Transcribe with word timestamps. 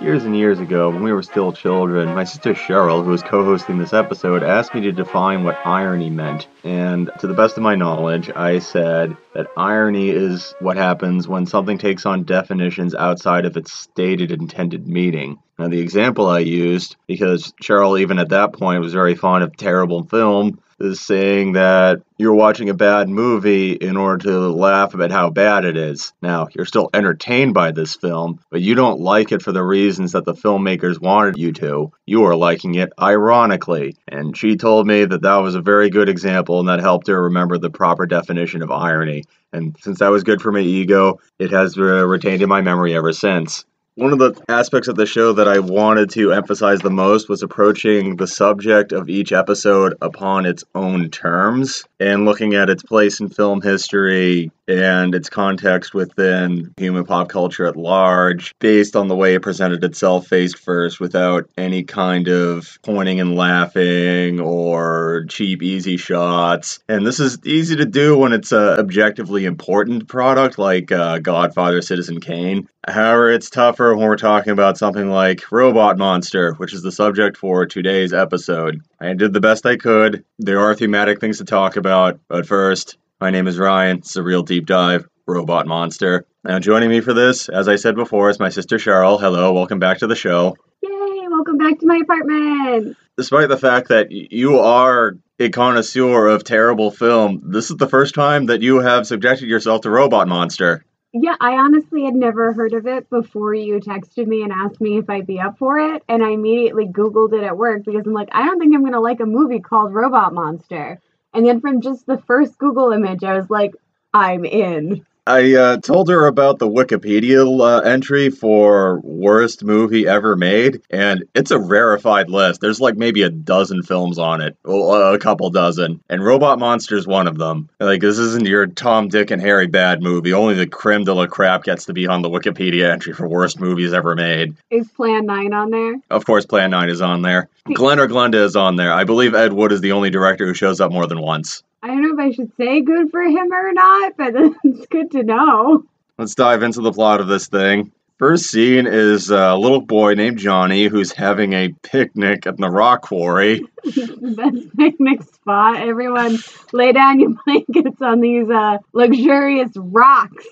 Years 0.00 0.24
and 0.24 0.36
years 0.36 0.60
ago, 0.60 0.90
when 0.90 1.02
we 1.02 1.12
were 1.12 1.24
still 1.24 1.52
children, 1.52 2.14
my 2.14 2.22
sister 2.22 2.54
Cheryl, 2.54 3.02
who 3.02 3.10
was 3.10 3.22
co 3.22 3.44
hosting 3.44 3.78
this 3.78 3.92
episode, 3.92 4.44
asked 4.44 4.72
me 4.72 4.80
to 4.82 4.92
define 4.92 5.42
what 5.42 5.58
irony 5.66 6.08
meant. 6.08 6.46
And 6.62 7.10
to 7.18 7.26
the 7.26 7.34
best 7.34 7.56
of 7.56 7.64
my 7.64 7.74
knowledge, 7.74 8.30
I 8.30 8.60
said 8.60 9.16
that 9.34 9.48
irony 9.56 10.10
is 10.10 10.54
what 10.60 10.76
happens 10.76 11.26
when 11.26 11.46
something 11.46 11.78
takes 11.78 12.06
on 12.06 12.22
definitions 12.22 12.94
outside 12.94 13.44
of 13.44 13.56
its 13.56 13.72
stated 13.72 14.30
intended 14.30 14.86
meaning. 14.86 15.40
Now, 15.58 15.66
the 15.66 15.80
example 15.80 16.28
I 16.28 16.38
used, 16.40 16.94
because 17.08 17.52
Cheryl, 17.60 18.00
even 18.00 18.20
at 18.20 18.28
that 18.28 18.52
point, 18.52 18.80
was 18.80 18.92
very 18.92 19.16
fond 19.16 19.42
of 19.42 19.56
terrible 19.56 20.04
film, 20.04 20.60
is 20.80 21.00
saying 21.00 21.52
that 21.52 22.02
you're 22.18 22.34
watching 22.34 22.68
a 22.68 22.74
bad 22.74 23.08
movie 23.08 23.72
in 23.72 23.96
order 23.96 24.24
to 24.24 24.38
laugh 24.48 24.94
about 24.94 25.10
how 25.10 25.30
bad 25.30 25.64
it 25.64 25.76
is. 25.76 26.12
Now, 26.22 26.48
you're 26.54 26.64
still 26.64 26.90
entertained 26.94 27.54
by 27.54 27.72
this 27.72 27.96
film, 27.96 28.40
but 28.50 28.60
you 28.60 28.74
don't 28.74 29.00
like 29.00 29.32
it 29.32 29.42
for 29.42 29.52
the 29.52 29.62
reasons 29.62 30.12
that 30.12 30.24
the 30.24 30.34
filmmakers 30.34 31.00
wanted 31.00 31.36
you 31.36 31.52
to. 31.54 31.92
You 32.06 32.24
are 32.24 32.36
liking 32.36 32.74
it 32.74 32.92
ironically. 33.00 33.96
And 34.06 34.36
she 34.36 34.56
told 34.56 34.86
me 34.86 35.04
that 35.04 35.22
that 35.22 35.36
was 35.36 35.54
a 35.54 35.60
very 35.60 35.90
good 35.90 36.08
example 36.08 36.60
and 36.60 36.68
that 36.68 36.80
helped 36.80 37.08
her 37.08 37.24
remember 37.24 37.58
the 37.58 37.70
proper 37.70 38.06
definition 38.06 38.62
of 38.62 38.70
irony. 38.70 39.24
And 39.52 39.76
since 39.80 39.98
that 40.00 40.10
was 40.10 40.24
good 40.24 40.42
for 40.42 40.52
my 40.52 40.60
ego, 40.60 41.20
it 41.38 41.50
has 41.50 41.76
uh, 41.78 42.06
retained 42.06 42.42
in 42.42 42.48
my 42.48 42.60
memory 42.60 42.94
ever 42.94 43.12
since 43.12 43.64
one 43.98 44.12
of 44.12 44.20
the 44.20 44.40
aspects 44.48 44.86
of 44.86 44.94
the 44.94 45.06
show 45.06 45.32
that 45.32 45.48
I 45.48 45.58
wanted 45.58 46.10
to 46.10 46.32
emphasize 46.32 46.78
the 46.78 46.88
most 46.88 47.28
was 47.28 47.42
approaching 47.42 48.14
the 48.14 48.28
subject 48.28 48.92
of 48.92 49.08
each 49.08 49.32
episode 49.32 49.94
upon 50.00 50.46
its 50.46 50.62
own 50.72 51.10
terms 51.10 51.84
and 51.98 52.24
looking 52.24 52.54
at 52.54 52.70
its 52.70 52.84
place 52.84 53.18
in 53.18 53.28
film 53.28 53.60
history 53.60 54.52
and 54.68 55.16
its 55.16 55.28
context 55.28 55.94
within 55.94 56.72
human 56.76 57.04
pop 57.04 57.28
culture 57.28 57.66
at 57.66 57.74
large 57.74 58.54
based 58.60 58.94
on 58.94 59.08
the 59.08 59.16
way 59.16 59.34
it 59.34 59.42
presented 59.42 59.82
itself 59.82 60.28
face 60.28 60.54
first 60.54 61.00
without 61.00 61.50
any 61.56 61.82
kind 61.82 62.28
of 62.28 62.78
pointing 62.82 63.18
and 63.18 63.34
laughing 63.34 64.38
or 64.38 65.24
cheap 65.28 65.60
easy 65.60 65.96
shots. 65.96 66.78
And 66.88 67.04
this 67.04 67.18
is 67.18 67.38
easy 67.44 67.74
to 67.76 67.86
do 67.86 68.16
when 68.16 68.32
it's 68.32 68.52
a 68.52 68.78
objectively 68.78 69.44
important 69.44 70.06
product 70.06 70.56
like 70.56 70.92
uh, 70.92 71.18
godfather 71.18 71.82
citizen 71.82 72.20
kane 72.20 72.68
However, 72.86 73.30
it's 73.30 73.50
tougher 73.50 73.94
when 73.96 74.06
we're 74.06 74.16
talking 74.16 74.52
about 74.52 74.78
something 74.78 75.10
like 75.10 75.50
Robot 75.50 75.98
Monster, 75.98 76.54
which 76.54 76.72
is 76.72 76.82
the 76.82 76.92
subject 76.92 77.36
for 77.36 77.66
today's 77.66 78.12
episode. 78.12 78.80
I 79.00 79.14
did 79.14 79.32
the 79.32 79.40
best 79.40 79.66
I 79.66 79.76
could. 79.76 80.24
There 80.38 80.60
are 80.60 80.74
thematic 80.74 81.20
things 81.20 81.38
to 81.38 81.44
talk 81.44 81.76
about, 81.76 82.20
but 82.28 82.46
first, 82.46 82.96
my 83.20 83.30
name 83.30 83.48
is 83.48 83.58
Ryan. 83.58 83.98
It's 83.98 84.16
a 84.16 84.22
real 84.22 84.42
deep 84.42 84.66
dive. 84.66 85.08
Robot 85.26 85.66
Monster. 85.66 86.24
Now, 86.42 86.58
joining 86.58 86.88
me 86.88 87.00
for 87.00 87.12
this, 87.12 87.48
as 87.50 87.68
I 87.68 87.76
said 87.76 87.94
before, 87.96 88.30
is 88.30 88.38
my 88.38 88.48
sister 88.48 88.78
Cheryl. 88.78 89.20
Hello, 89.20 89.52
welcome 89.52 89.78
back 89.78 89.98
to 89.98 90.06
the 90.06 90.16
show. 90.16 90.56
Yay, 90.82 91.28
welcome 91.28 91.58
back 91.58 91.78
to 91.80 91.86
my 91.86 91.98
apartment. 92.02 92.96
Despite 93.16 93.48
the 93.48 93.58
fact 93.58 93.88
that 93.88 94.10
you 94.10 94.60
are 94.60 95.18
a 95.38 95.50
connoisseur 95.50 96.28
of 96.28 96.44
terrible 96.44 96.90
film, 96.90 97.42
this 97.44 97.70
is 97.70 97.76
the 97.76 97.88
first 97.88 98.14
time 98.14 98.46
that 98.46 98.62
you 98.62 98.78
have 98.78 99.06
subjected 99.06 99.48
yourself 99.48 99.82
to 99.82 99.90
Robot 99.90 100.28
Monster. 100.28 100.84
Yeah, 101.12 101.36
I 101.40 101.54
honestly 101.54 102.04
had 102.04 102.14
never 102.14 102.52
heard 102.52 102.74
of 102.74 102.86
it 102.86 103.08
before 103.08 103.54
you 103.54 103.80
texted 103.80 104.26
me 104.26 104.42
and 104.42 104.52
asked 104.52 104.80
me 104.80 104.98
if 104.98 105.08
I'd 105.08 105.26
be 105.26 105.40
up 105.40 105.58
for 105.58 105.78
it. 105.78 106.02
And 106.08 106.22
I 106.22 106.30
immediately 106.30 106.86
Googled 106.86 107.32
it 107.32 107.44
at 107.44 107.56
work 107.56 107.84
because 107.84 108.06
I'm 108.06 108.12
like, 108.12 108.28
I 108.32 108.44
don't 108.44 108.58
think 108.58 108.74
I'm 108.74 108.82
going 108.82 108.92
to 108.92 109.00
like 109.00 109.20
a 109.20 109.26
movie 109.26 109.60
called 109.60 109.94
Robot 109.94 110.34
Monster. 110.34 111.00
And 111.32 111.46
then 111.46 111.60
from 111.60 111.80
just 111.80 112.06
the 112.06 112.18
first 112.26 112.58
Google 112.58 112.92
image, 112.92 113.24
I 113.24 113.38
was 113.38 113.48
like, 113.48 113.72
I'm 114.12 114.44
in. 114.44 115.06
I 115.28 115.54
uh, 115.56 115.76
told 115.76 116.08
her 116.08 116.24
about 116.24 116.58
the 116.58 116.66
Wikipedia 116.66 117.44
uh, 117.60 117.80
entry 117.80 118.30
for 118.30 118.98
worst 119.00 119.62
movie 119.62 120.08
ever 120.08 120.36
made, 120.36 120.80
and 120.88 121.24
it's 121.34 121.50
a 121.50 121.58
rarefied 121.58 122.30
list. 122.30 122.62
There's 122.62 122.80
like 122.80 122.96
maybe 122.96 123.20
a 123.20 123.28
dozen 123.28 123.82
films 123.82 124.18
on 124.18 124.40
it, 124.40 124.56
a 124.64 125.18
couple 125.20 125.50
dozen, 125.50 126.00
and 126.08 126.24
Robot 126.24 126.58
Monster's 126.58 127.06
one 127.06 127.26
of 127.26 127.36
them. 127.36 127.68
Like 127.78 128.00
this 128.00 128.16
isn't 128.16 128.46
your 128.46 128.68
Tom, 128.68 129.08
Dick, 129.08 129.30
and 129.30 129.42
Harry 129.42 129.66
bad 129.66 130.02
movie. 130.02 130.32
Only 130.32 130.54
the 130.54 130.66
creme 130.66 131.04
de 131.04 131.12
la 131.12 131.26
crap 131.26 131.62
gets 131.62 131.84
to 131.84 131.92
be 131.92 132.06
on 132.06 132.22
the 132.22 132.30
Wikipedia 132.30 132.90
entry 132.90 133.12
for 133.12 133.28
worst 133.28 133.60
movies 133.60 133.92
ever 133.92 134.16
made. 134.16 134.56
Is 134.70 134.88
Plan 134.88 135.26
Nine 135.26 135.52
on 135.52 135.70
there? 135.70 135.96
Of 136.08 136.24
course, 136.24 136.46
Plan 136.46 136.70
Nine 136.70 136.88
is 136.88 137.02
on 137.02 137.20
there. 137.20 137.50
Glenn 137.74 138.00
or 138.00 138.08
Glenda 138.08 138.42
is 138.42 138.56
on 138.56 138.76
there. 138.76 138.94
I 138.94 139.04
believe 139.04 139.34
Ed 139.34 139.52
Wood 139.52 139.72
is 139.72 139.82
the 139.82 139.92
only 139.92 140.08
director 140.08 140.46
who 140.46 140.54
shows 140.54 140.80
up 140.80 140.90
more 140.90 141.06
than 141.06 141.20
once. 141.20 141.62
I 141.82 141.86
don't 141.86 142.02
know 142.02 142.12
if 142.12 142.18
I 142.18 142.32
should 142.32 142.52
say 142.56 142.80
good 142.80 143.10
for 143.10 143.22
him 143.22 143.52
or 143.52 143.72
not, 143.72 144.16
but 144.16 144.34
it's 144.64 144.86
good 144.86 145.10
to 145.12 145.22
know. 145.22 145.84
Let's 146.18 146.34
dive 146.34 146.62
into 146.62 146.80
the 146.80 146.92
plot 146.92 147.20
of 147.20 147.28
this 147.28 147.46
thing. 147.46 147.92
First 148.18 148.46
scene 148.46 148.88
is 148.88 149.30
a 149.30 149.54
little 149.54 149.80
boy 149.80 150.14
named 150.14 150.38
Johnny 150.38 150.88
who's 150.88 151.12
having 151.12 151.52
a 151.52 151.68
picnic 151.82 152.48
at 152.48 152.56
the 152.56 152.68
rock 152.68 153.02
quarry. 153.02 153.64
best 153.84 154.76
picnic 154.76 155.22
spot. 155.22 155.76
Everyone 155.76 156.36
lay 156.72 156.90
down 156.90 157.20
your 157.20 157.34
blankets 157.46 158.02
on 158.02 158.20
these 158.20 158.50
uh, 158.50 158.78
luxurious 158.92 159.70
rocks. 159.76 160.44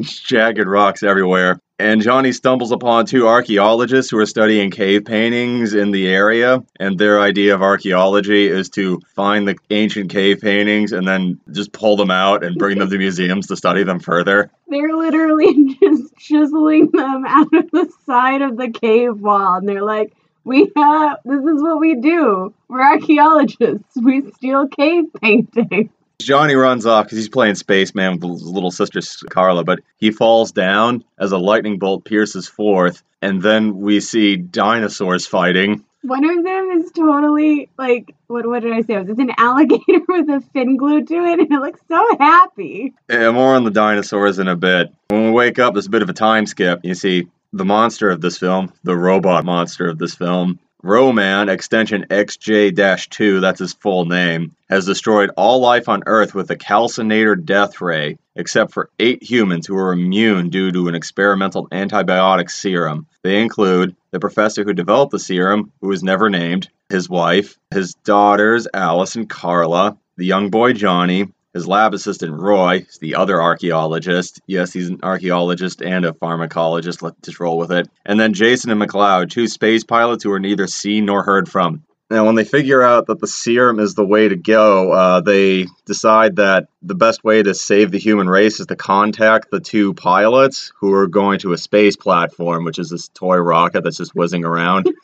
Jagged 0.00 0.66
rocks 0.66 1.02
everywhere. 1.02 1.60
And 1.78 2.00
Johnny 2.00 2.30
stumbles 2.30 2.70
upon 2.70 3.06
two 3.06 3.26
archaeologists 3.26 4.08
who 4.08 4.18
are 4.18 4.26
studying 4.26 4.70
cave 4.70 5.04
paintings 5.04 5.74
in 5.74 5.90
the 5.90 6.06
area. 6.06 6.62
And 6.78 6.96
their 6.96 7.20
idea 7.20 7.56
of 7.56 7.62
archaeology 7.62 8.46
is 8.46 8.68
to 8.70 9.00
find 9.16 9.48
the 9.48 9.56
ancient 9.70 10.08
cave 10.08 10.38
paintings 10.40 10.92
and 10.92 11.08
then 11.08 11.40
just 11.50 11.72
pull 11.72 11.96
them 11.96 12.10
out 12.12 12.44
and 12.44 12.56
bring 12.56 12.78
them 12.78 12.88
to 12.88 12.98
museums 12.98 13.48
to 13.48 13.56
study 13.56 13.82
them 13.82 13.98
further. 13.98 14.48
They're 14.68 14.96
literally 14.96 15.76
just 15.82 16.16
chiseling 16.18 16.90
them 16.92 17.24
out 17.26 17.52
of 17.52 17.70
the 17.72 17.92
side 18.06 18.42
of 18.42 18.56
the 18.56 18.70
cave 18.70 19.20
wall. 19.20 19.54
And 19.54 19.68
they're 19.68 19.82
like, 19.82 20.12
we 20.44 20.70
have, 20.76 21.18
this 21.24 21.40
is 21.40 21.62
what 21.62 21.80
we 21.80 21.96
do. 21.96 22.54
We're 22.68 22.80
archaeologists. 22.80 23.96
We 24.00 24.30
steal 24.30 24.68
cave 24.68 25.04
paintings. 25.20 25.90
Johnny 26.24 26.54
runs 26.54 26.86
off 26.86 27.06
because 27.06 27.18
he's 27.18 27.28
playing 27.28 27.54
spaceman 27.54 28.18
with 28.18 28.30
his 28.30 28.44
little 28.44 28.70
sister 28.70 29.00
Carla, 29.28 29.64
but 29.64 29.80
he 29.96 30.10
falls 30.10 30.52
down 30.52 31.04
as 31.18 31.32
a 31.32 31.38
lightning 31.38 31.78
bolt 31.78 32.04
pierces 32.04 32.48
forth, 32.48 33.02
and 33.20 33.42
then 33.42 33.80
we 33.80 34.00
see 34.00 34.36
dinosaurs 34.36 35.26
fighting. 35.26 35.84
One 36.02 36.24
of 36.24 36.44
them 36.44 36.70
is 36.72 36.90
totally 36.90 37.68
like 37.78 38.14
what? 38.26 38.46
What 38.46 38.62
did 38.62 38.72
I 38.72 38.82
say? 38.82 38.94
It's 38.94 39.18
an 39.20 39.30
alligator 39.38 40.00
with 40.08 40.28
a 40.28 40.42
fin 40.52 40.76
glued 40.76 41.06
to 41.08 41.14
it, 41.14 41.38
and 41.38 41.52
it 41.52 41.60
looks 41.60 41.80
so 41.88 42.04
happy. 42.18 42.92
Yeah, 43.08 43.30
more 43.30 43.54
on 43.54 43.64
the 43.64 43.70
dinosaurs 43.70 44.40
in 44.40 44.48
a 44.48 44.56
bit. 44.56 44.92
When 45.08 45.26
we 45.26 45.30
wake 45.30 45.60
up, 45.60 45.74
there's 45.74 45.86
a 45.86 45.90
bit 45.90 46.02
of 46.02 46.10
a 46.10 46.14
time 46.14 46.46
skip. 46.46 46.80
You 46.82 46.94
see 46.94 47.28
the 47.52 47.64
monster 47.64 48.10
of 48.10 48.20
this 48.20 48.38
film, 48.38 48.72
the 48.82 48.96
robot 48.96 49.44
monster 49.44 49.88
of 49.88 49.98
this 49.98 50.14
film, 50.14 50.58
Ro-Man, 50.84 51.48
extension 51.48 52.06
XJ 52.10 53.08
2, 53.08 53.38
that's 53.38 53.60
his 53.60 53.72
full 53.72 54.04
name, 54.04 54.56
has 54.68 54.84
destroyed 54.84 55.30
all 55.36 55.60
life 55.60 55.88
on 55.88 56.02
Earth 56.06 56.34
with 56.34 56.50
a 56.50 56.56
calcinator 56.56 57.36
death 57.36 57.80
ray, 57.80 58.18
except 58.34 58.72
for 58.72 58.90
eight 58.98 59.22
humans 59.22 59.64
who 59.64 59.76
are 59.76 59.92
immune 59.92 60.50
due 60.50 60.72
to 60.72 60.88
an 60.88 60.96
experimental 60.96 61.68
antibiotic 61.68 62.50
serum. 62.50 63.06
They 63.22 63.40
include 63.40 63.94
the 64.10 64.18
professor 64.18 64.64
who 64.64 64.72
developed 64.72 65.12
the 65.12 65.20
serum, 65.20 65.70
who 65.80 65.86
was 65.86 66.02
never 66.02 66.28
named, 66.28 66.68
his 66.88 67.08
wife, 67.08 67.56
his 67.70 67.94
daughters, 67.94 68.66
Alice 68.74 69.14
and 69.14 69.30
Carla, 69.30 69.96
the 70.16 70.26
young 70.26 70.50
boy 70.50 70.72
Johnny, 70.72 71.28
his 71.54 71.66
lab 71.66 71.92
assistant, 71.92 72.40
Roy, 72.40 72.86
is 72.88 72.98
the 72.98 73.16
other 73.16 73.40
archaeologist. 73.40 74.40
Yes, 74.46 74.72
he's 74.72 74.88
an 74.88 75.00
archaeologist 75.02 75.82
and 75.82 76.04
a 76.04 76.12
pharmacologist. 76.12 77.02
Let's 77.02 77.20
just 77.22 77.40
roll 77.40 77.58
with 77.58 77.72
it. 77.72 77.88
And 78.06 78.18
then 78.18 78.32
Jason 78.32 78.70
and 78.70 78.80
McLeod, 78.80 79.30
two 79.30 79.46
space 79.46 79.84
pilots 79.84 80.24
who 80.24 80.32
are 80.32 80.40
neither 80.40 80.66
seen 80.66 81.06
nor 81.06 81.22
heard 81.22 81.48
from. 81.48 81.84
Now, 82.10 82.26
when 82.26 82.34
they 82.34 82.44
figure 82.44 82.82
out 82.82 83.06
that 83.06 83.20
the 83.20 83.26
serum 83.26 83.80
is 83.80 83.94
the 83.94 84.04
way 84.04 84.28
to 84.28 84.36
go, 84.36 84.92
uh, 84.92 85.20
they 85.22 85.66
decide 85.86 86.36
that 86.36 86.68
the 86.82 86.94
best 86.94 87.24
way 87.24 87.42
to 87.42 87.54
save 87.54 87.90
the 87.90 87.98
human 87.98 88.28
race 88.28 88.60
is 88.60 88.66
to 88.66 88.76
contact 88.76 89.50
the 89.50 89.60
two 89.60 89.94
pilots 89.94 90.72
who 90.76 90.92
are 90.92 91.06
going 91.06 91.38
to 91.38 91.54
a 91.54 91.58
space 91.58 91.96
platform, 91.96 92.64
which 92.64 92.78
is 92.78 92.90
this 92.90 93.08
toy 93.08 93.38
rocket 93.38 93.82
that's 93.82 93.96
just 93.96 94.14
whizzing 94.14 94.44
around. 94.44 94.90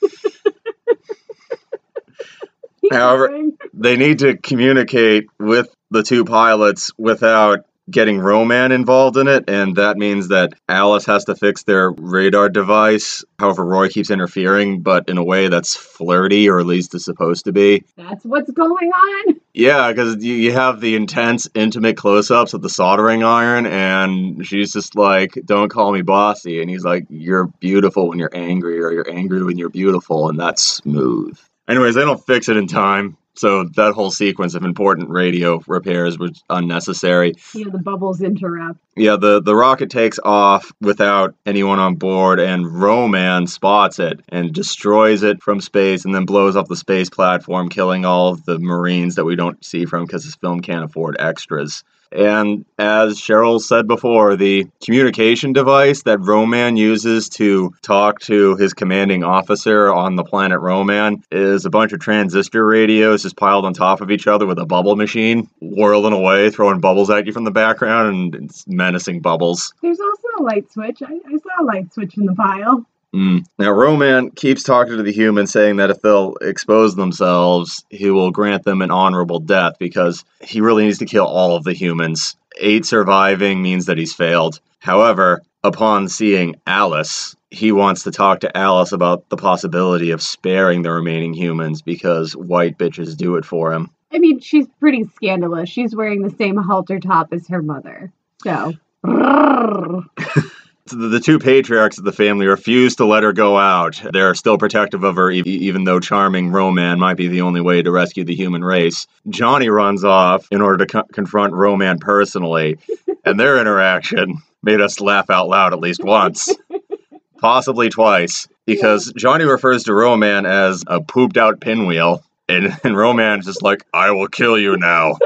However, 2.91 3.31
they 3.73 3.97
need 3.97 4.19
to 4.19 4.37
communicate 4.37 5.29
with 5.39 5.75
the 5.91 6.03
two 6.03 6.25
pilots 6.25 6.91
without 6.99 7.65
getting 7.91 8.19
Ro-Man 8.19 8.73
involved 8.73 9.17
in 9.17 9.29
it, 9.29 9.49
and 9.49 9.77
that 9.77 9.97
means 9.97 10.29
that 10.29 10.53
Alice 10.69 11.07
has 11.07 11.25
to 11.25 11.35
fix 11.35 11.63
their 11.63 11.91
radar 11.91 12.49
device. 12.49 13.25
However, 13.39 13.65
Roy 13.65 13.89
keeps 13.89 14.11
interfering, 14.11 14.83
but 14.83 15.09
in 15.09 15.19
a 15.19 15.25
way 15.25 15.49
that's 15.49 15.75
flirty, 15.75 16.49
or 16.49 16.61
at 16.61 16.67
least 16.67 16.95
is 16.95 17.05
supposed 17.05 17.47
to 17.47 17.53
be. 17.53 17.85
That's 17.97 18.25
what's 18.25 18.51
going 18.51 18.91
on? 18.91 19.41
Yeah, 19.55 19.91
because 19.91 20.23
you 20.23 20.53
have 20.53 20.81
the 20.81 20.95
intense, 20.97 21.49
intimate 21.55 21.97
close 21.97 22.31
ups 22.31 22.55
of 22.55 22.63
the 22.63 22.69
soldering 22.69 23.25
iron, 23.25 23.67
and 23.67 24.47
she's 24.47 24.73
just 24.73 24.95
like, 24.95 25.33
Don't 25.45 25.71
call 25.71 25.93
me 25.93 26.03
bossy. 26.03 26.61
And 26.61 26.71
he's 26.71 26.85
like, 26.85 27.07
You're 27.09 27.47
beautiful 27.47 28.09
when 28.09 28.19
you're 28.19 28.37
angry, 28.37 28.81
or 28.81 28.93
you're 28.93 29.11
angry 29.11 29.43
when 29.43 29.59
you're 29.59 29.71
beautiful, 29.71 30.29
and 30.29 30.39
that's 30.39 30.63
smooth. 30.63 31.39
Anyways, 31.69 31.95
they 31.95 32.05
don't 32.05 32.25
fix 32.25 32.49
it 32.49 32.57
in 32.57 32.67
time 32.67 33.17
So 33.39 33.65
that 33.77 33.95
whole 33.95 34.11
sequence 34.11 34.55
of 34.57 34.65
important 34.65 35.11
radio 35.11 35.63
repairs 35.69 36.19
was 36.19 36.43
unnecessary. 36.51 37.35
Yeah, 37.55 37.69
the 37.71 37.79
bubbles 37.79 38.21
interrupt. 38.21 38.81
Yeah, 38.97 39.15
the, 39.15 39.41
the 39.41 39.55
rocket 39.55 39.91
takes 39.91 40.19
off 40.25 40.73
without 40.81 41.37
anyone 41.47 41.79
on 41.79 41.95
board, 41.95 42.41
and 42.41 42.67
Ro-Man 42.67 43.47
spots 43.47 44.01
it 44.01 44.21
and 44.29 44.53
destroys 44.53 45.23
it 45.23 45.41
from 45.41 45.61
space 45.61 46.05
and 46.05 46.13
then 46.13 46.25
blows 46.25 46.57
up 46.57 46.67
the 46.67 46.75
space 46.75 47.09
platform, 47.09 47.69
killing 47.69 48.05
all 48.05 48.31
of 48.31 48.45
the 48.45 48.59
Marines 48.59 49.15
that 49.15 49.25
we 49.25 49.37
don't 49.37 49.65
see 49.65 49.85
from 49.85 50.05
because 50.05 50.25
this 50.25 50.35
film 50.35 50.61
can't 50.61 50.85
afford 50.85 51.17
extras. 51.21 51.85
And 52.11 52.65
as 52.79 53.19
Cheryl 53.19 53.61
said 53.61 53.87
before, 53.87 54.37
the 54.37 54.67
communication 54.85 55.53
device 55.53 56.03
that 56.03 56.21
Ro-Man 56.21 56.77
uses 56.77 57.29
to 57.31 57.73
talk 57.83 58.21
to 58.21 58.57
his 58.57 58.73
commanding 58.73 59.25
officer 59.25 59.93
on 59.93 60.17
the 60.17 60.25
planet 60.25 60.61
Ro-Man 60.61 61.23
is 61.31 61.65
a 61.65 61.71
bunch 61.71 61.93
of 61.93 62.01
transistor 62.01 62.65
radios 62.65 63.23
just 63.23 63.37
piled 63.37 63.65
on 63.65 63.75
top 63.75 64.01
of 64.01 64.11
each 64.11 64.27
other 64.27 64.47
with 64.47 64.59
a 64.59 64.67
bubble 64.67 64.97
machine 64.97 65.49
whirling 65.61 66.13
away, 66.13 66.51
throwing 66.51 66.81
bubbles 66.81 67.11
at 67.11 67.27
you 67.27 67.33
from 67.33 67.45
the 67.45 67.51
background, 67.51 68.35
and 68.35 68.51
menacing 68.67 69.21
bubbles. 69.21 69.75
There's 69.83 70.01
also 70.01 70.29
a 70.41 70.43
light 70.43 70.71
switch. 70.73 71.03
I, 71.03 71.13
I 71.13 71.37
saw 71.37 71.63
a 71.63 71.65
light 71.65 71.93
switch 71.93 72.17
in 72.17 72.27
the 72.27 72.35
pile. 72.35 72.87
Mm. 73.19 73.45
Now, 73.59 73.73
Ro-Man 73.73 74.31
keeps 74.31 74.63
talking 74.63 74.97
to 74.97 75.03
the 75.03 75.13
humans, 75.13 75.51
saying 75.51 75.77
that 75.77 75.91
if 75.91 76.01
they'll 76.03 76.37
expose 76.41 76.95
themselves, 76.95 77.85
he 77.91 78.11
will 78.11 78.31
grant 78.31 78.63
them 78.63 78.81
an 78.81 78.93
honorable 78.93 79.41
death 79.41 79.75
because 79.81 80.25
he 80.41 80.61
really 80.61 80.85
needs 80.85 80.99
to 80.99 81.07
kill 81.07 81.27
all 81.27 81.57
of 81.57 81.65
the 81.65 81.73
humans. 81.73 82.37
Eight 82.61 82.87
surviving 82.87 83.61
means 83.61 83.87
that 83.87 83.99
he's 83.99 84.15
failed. 84.15 84.61
However, 84.79 85.43
upon 85.65 86.09
seeing 86.09 86.55
Alice, 86.65 87.35
he 87.51 87.73
wants 87.73 88.05
to 88.05 88.13
talk 88.13 88.41
to 88.41 88.57
Alice 88.57 88.93
about 88.93 89.29
the 89.31 89.37
possibility 89.37 90.13
of 90.13 90.23
sparing 90.23 90.83
the 90.83 90.93
remaining 90.93 91.35
humans 91.35 91.83
because 91.83 92.37
white 92.37 92.79
bitches 92.79 93.17
do 93.17 93.35
it 93.35 93.45
for 93.45 93.73
him. 93.73 93.91
I 94.13 94.21
mean, 94.21 94.39
she's 94.39 94.69
pretty 94.79 95.11
scandalous. 95.17 95.69
She's 95.69 95.95
wearing 95.95 96.23
the 96.23 96.35
same 96.37 96.57
halter 96.57 97.01
top 97.01 97.33
as 97.33 97.49
her 97.49 97.63
mother. 97.63 98.13
So. 98.45 98.75
the, 100.91 101.21
two 101.21 101.39
patriarchs 101.39 101.99
of 101.99 102.05
the 102.05 102.13
family 102.13 102.47
refuse 102.47 102.97
to 102.97 103.05
let 103.05 103.23
her 103.23 103.33
go 103.33 103.59
out. 103.59 104.01
They're 104.13 104.35
still 104.35 104.59
protective 104.59 105.05
of 105.05 105.17
her, 105.17 105.31
even 105.31 105.85
though 105.85 106.01
charming 106.01 106.51
Ro-Man 106.51 106.99
might 106.99 107.17
be 107.17 107.29
the 107.29 107.43
only 107.43 107.61
way 107.61 107.83
to 107.83 107.91
rescue 107.91 108.25
the 108.25 108.35
human 108.35 108.65
race. 108.65 109.07
Johnny 109.29 109.69
runs 109.69 110.05
off 110.05 110.47
in 110.51 110.61
order 110.61 110.85
to 110.85 110.93
co- 110.93 111.09
confront 111.13 111.55
Ro-Man 111.55 111.99
personally, 111.99 112.79
and 113.25 113.39
their 113.39 113.59
interaction 113.59 114.39
made 114.63 114.81
us 114.81 115.01
laugh 115.01 115.31
out 115.31 115.49
loud 115.49 115.73
at 115.73 115.81
least 115.81 116.03
once, 116.03 116.55
possibly 117.39 117.89
twice, 117.89 118.49
because 118.67 119.13
Johnny 119.17 119.45
refers 119.45 119.85
to 119.85 119.95
Ro-Man 119.95 120.47
as 120.47 120.85
a 120.87 121.01
pooped 121.01 121.37
out 121.37 121.61
pinwheel. 121.61 122.23
And, 122.51 122.75
and 122.83 122.97
Ro-Man's 122.97 123.45
just 123.45 123.63
like, 123.63 123.85
I 123.93 124.11
will 124.13 124.29
kill 124.29 124.59
you 124.59 124.79
now. 124.79 125.19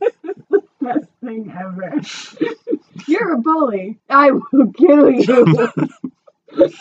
Best 0.80 1.06
thing 1.22 1.54
ever. 1.56 2.00
You're 3.08 3.34
a 3.34 3.38
bully. 3.38 3.98
I 4.08 4.30
will 4.30 4.72
kill 4.72 5.10
you. 5.10 5.68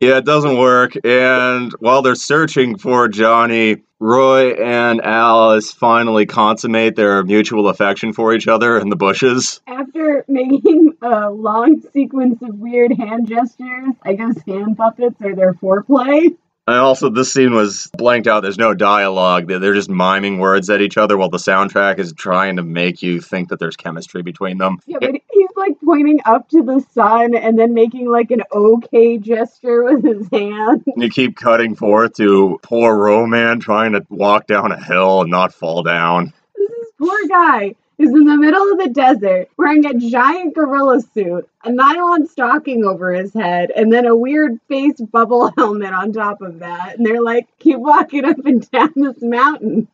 Yeah, 0.00 0.16
it 0.16 0.24
doesn't 0.24 0.56
work. 0.56 0.96
And 1.04 1.72
while 1.78 2.00
they're 2.00 2.14
searching 2.14 2.78
for 2.78 3.06
Johnny, 3.06 3.82
Roy 3.98 4.52
and 4.52 5.02
Alice 5.02 5.72
finally 5.72 6.24
consummate 6.24 6.96
their 6.96 7.22
mutual 7.22 7.68
affection 7.68 8.14
for 8.14 8.32
each 8.32 8.48
other 8.48 8.78
in 8.78 8.88
the 8.88 8.96
bushes. 8.96 9.60
After 9.66 10.24
making 10.26 10.94
a 11.02 11.28
long 11.28 11.82
sequence 11.92 12.40
of 12.40 12.54
weird 12.54 12.92
hand 12.92 13.28
gestures, 13.28 13.94
I 14.02 14.14
guess 14.14 14.40
hand 14.46 14.78
puppets 14.78 15.20
are 15.20 15.36
their 15.36 15.52
foreplay. 15.52 16.34
And 16.70 16.78
also, 16.78 17.10
this 17.10 17.32
scene 17.32 17.52
was 17.52 17.90
blanked 17.98 18.28
out. 18.28 18.44
There's 18.44 18.56
no 18.56 18.74
dialogue. 18.74 19.48
They're 19.48 19.74
just 19.74 19.90
miming 19.90 20.38
words 20.38 20.70
at 20.70 20.80
each 20.80 20.96
other 20.96 21.16
while 21.18 21.28
the 21.28 21.36
soundtrack 21.36 21.98
is 21.98 22.12
trying 22.12 22.56
to 22.56 22.62
make 22.62 23.02
you 23.02 23.20
think 23.20 23.48
that 23.48 23.58
there's 23.58 23.74
chemistry 23.74 24.22
between 24.22 24.58
them. 24.58 24.78
Yeah, 24.86 24.98
but 25.00 25.10
he's 25.32 25.48
like 25.56 25.72
pointing 25.84 26.20
up 26.24 26.48
to 26.50 26.62
the 26.62 26.78
sun 26.92 27.34
and 27.34 27.58
then 27.58 27.74
making 27.74 28.08
like 28.08 28.30
an 28.30 28.44
okay 28.52 29.18
gesture 29.18 29.82
with 29.96 30.04
his 30.04 30.28
hand. 30.30 30.84
You 30.96 31.10
keep 31.10 31.36
cutting 31.36 31.74
forth 31.74 32.14
to 32.18 32.60
poor 32.62 32.96
Ro-Man 32.96 33.58
trying 33.58 33.94
to 33.94 34.06
walk 34.08 34.46
down 34.46 34.70
a 34.70 34.80
hill 34.80 35.22
and 35.22 35.30
not 35.30 35.52
fall 35.52 35.82
down. 35.82 36.32
This 36.54 36.70
is 36.70 36.86
poor 37.00 37.18
guy 37.28 37.74
is 38.00 38.10
in 38.10 38.24
the 38.24 38.36
middle 38.36 38.72
of 38.72 38.78
the 38.78 38.88
desert 38.88 39.48
wearing 39.58 39.84
a 39.84 39.94
giant 39.94 40.54
gorilla 40.54 41.02
suit, 41.02 41.48
a 41.64 41.70
nylon 41.70 42.26
stocking 42.26 42.84
over 42.84 43.12
his 43.12 43.34
head, 43.34 43.70
and 43.76 43.92
then 43.92 44.06
a 44.06 44.16
weird 44.16 44.58
face 44.68 45.00
bubble 45.00 45.52
helmet 45.58 45.92
on 45.92 46.12
top 46.12 46.40
of 46.40 46.60
that. 46.60 46.96
And 46.96 47.04
they're 47.06 47.22
like, 47.22 47.46
keep 47.58 47.78
walking 47.78 48.24
up 48.24 48.38
and 48.44 48.68
down 48.70 48.92
this 48.96 49.20
mountain. 49.20 49.86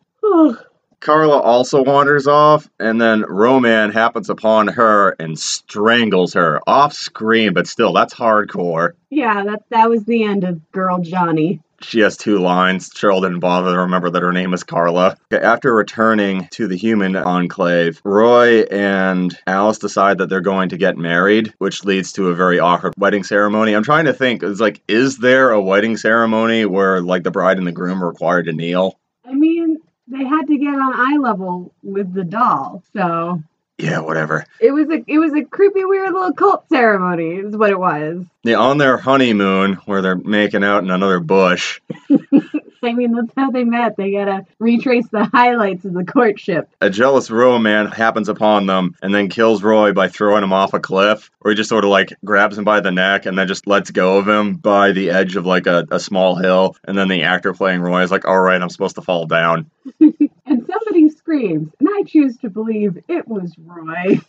Carla 1.00 1.38
also 1.38 1.82
wanders 1.82 2.26
off, 2.26 2.68
and 2.80 3.00
then 3.00 3.22
Ro-Man 3.22 3.92
happens 3.92 4.30
upon 4.30 4.68
her 4.68 5.10
and 5.18 5.38
strangles 5.38 6.32
her 6.34 6.60
off 6.66 6.92
screen, 6.92 7.52
but 7.52 7.66
still, 7.66 7.92
that's 7.92 8.14
hardcore. 8.14 8.92
yeah, 9.10 9.44
that 9.44 9.64
that 9.70 9.90
was 9.90 10.04
the 10.04 10.24
end 10.24 10.44
of 10.44 10.72
Girl 10.72 10.98
Johnny. 10.98 11.60
She 11.86 12.00
has 12.00 12.16
two 12.16 12.38
lines. 12.38 12.90
Cheryl 12.90 13.22
didn't 13.22 13.38
bother 13.38 13.72
to 13.72 13.80
remember 13.82 14.10
that 14.10 14.22
her 14.22 14.32
name 14.32 14.52
is 14.54 14.64
Carla. 14.64 15.16
After 15.30 15.72
returning 15.72 16.48
to 16.50 16.66
the 16.66 16.76
human 16.76 17.14
enclave, 17.14 18.00
Roy 18.04 18.62
and 18.62 19.36
Alice 19.46 19.78
decide 19.78 20.18
that 20.18 20.28
they're 20.28 20.40
going 20.40 20.70
to 20.70 20.76
get 20.76 20.96
married, 20.96 21.54
which 21.58 21.84
leads 21.84 22.12
to 22.14 22.30
a 22.30 22.34
very 22.34 22.58
awkward 22.58 22.94
wedding 22.98 23.22
ceremony. 23.22 23.72
I'm 23.72 23.84
trying 23.84 24.06
to 24.06 24.12
think, 24.12 24.42
it's 24.42 24.60
like, 24.60 24.82
is 24.88 25.18
there 25.18 25.50
a 25.52 25.62
wedding 25.62 25.96
ceremony 25.96 26.64
where 26.64 27.00
like 27.00 27.22
the 27.22 27.30
bride 27.30 27.58
and 27.58 27.66
the 27.66 27.72
groom 27.72 28.02
are 28.02 28.08
required 28.08 28.46
to 28.46 28.52
kneel? 28.52 28.98
I 29.24 29.34
mean, 29.34 29.78
they 30.08 30.24
had 30.24 30.46
to 30.48 30.58
get 30.58 30.74
on 30.74 30.92
eye 30.92 31.18
level 31.18 31.72
with 31.84 32.12
the 32.12 32.24
doll, 32.24 32.82
so 32.92 33.42
Yeah, 33.78 34.00
whatever. 34.00 34.46
it 34.58 34.70
was 34.72 34.88
a 34.88 35.04
it 35.06 35.18
was 35.18 35.34
a 35.34 35.44
creepy, 35.44 35.84
weird 35.84 36.12
little 36.12 36.32
cult 36.32 36.66
ceremony. 36.70 37.34
Is 37.34 37.56
what 37.56 37.70
it 37.70 37.78
was. 37.78 38.24
Yeah, 38.42 38.56
on 38.56 38.78
their 38.78 38.96
honeymoon, 38.96 39.74
where 39.84 40.00
they're 40.00 40.16
making 40.16 40.64
out 40.64 40.82
in 40.82 40.90
another 40.90 41.20
bush, 41.20 41.80
I 42.82 42.92
mean, 42.92 43.12
that's 43.12 43.32
how 43.36 43.50
they 43.50 43.64
met. 43.64 43.96
They 43.96 44.12
gotta 44.12 44.46
retrace 44.58 45.06
the 45.08 45.24
highlights 45.24 45.84
of 45.84 45.92
the 45.92 46.04
courtship. 46.04 46.68
a 46.80 46.88
jealous 46.88 47.30
Ro-Man 47.30 47.88
happens 47.88 48.28
upon 48.28 48.66
them 48.66 48.94
and 49.02 49.14
then 49.14 49.28
kills 49.28 49.62
Roy 49.62 49.92
by 49.92 50.08
throwing 50.08 50.44
him 50.44 50.52
off 50.52 50.72
a 50.72 50.80
cliff, 50.80 51.30
or 51.40 51.50
he 51.50 51.56
just 51.56 51.68
sort 51.68 51.84
of 51.84 51.90
like 51.90 52.14
grabs 52.24 52.56
him 52.56 52.64
by 52.64 52.80
the 52.80 52.92
neck 52.92 53.26
and 53.26 53.36
then 53.36 53.48
just 53.48 53.66
lets 53.66 53.90
go 53.90 54.18
of 54.18 54.28
him 54.28 54.54
by 54.54 54.92
the 54.92 55.10
edge 55.10 55.36
of 55.36 55.44
like 55.44 55.66
a, 55.66 55.86
a 55.90 56.00
small 56.00 56.36
hill. 56.36 56.76
And 56.84 56.96
then 56.96 57.08
the 57.08 57.24
actor 57.24 57.52
playing 57.52 57.80
Roy 57.80 58.02
is 58.02 58.10
like, 58.10 58.26
all 58.26 58.40
right, 58.40 58.60
I'm 58.60 58.70
supposed 58.70 58.94
to 58.96 59.02
fall 59.02 59.26
down. 59.26 59.70
And 61.36 61.44
screams, 61.44 61.72
and 61.80 61.88
I 61.88 62.02
choose 62.04 62.36
to 62.38 62.50
believe 62.50 62.98
it 63.08 63.28
was 63.28 63.54
Roy. 63.58 64.20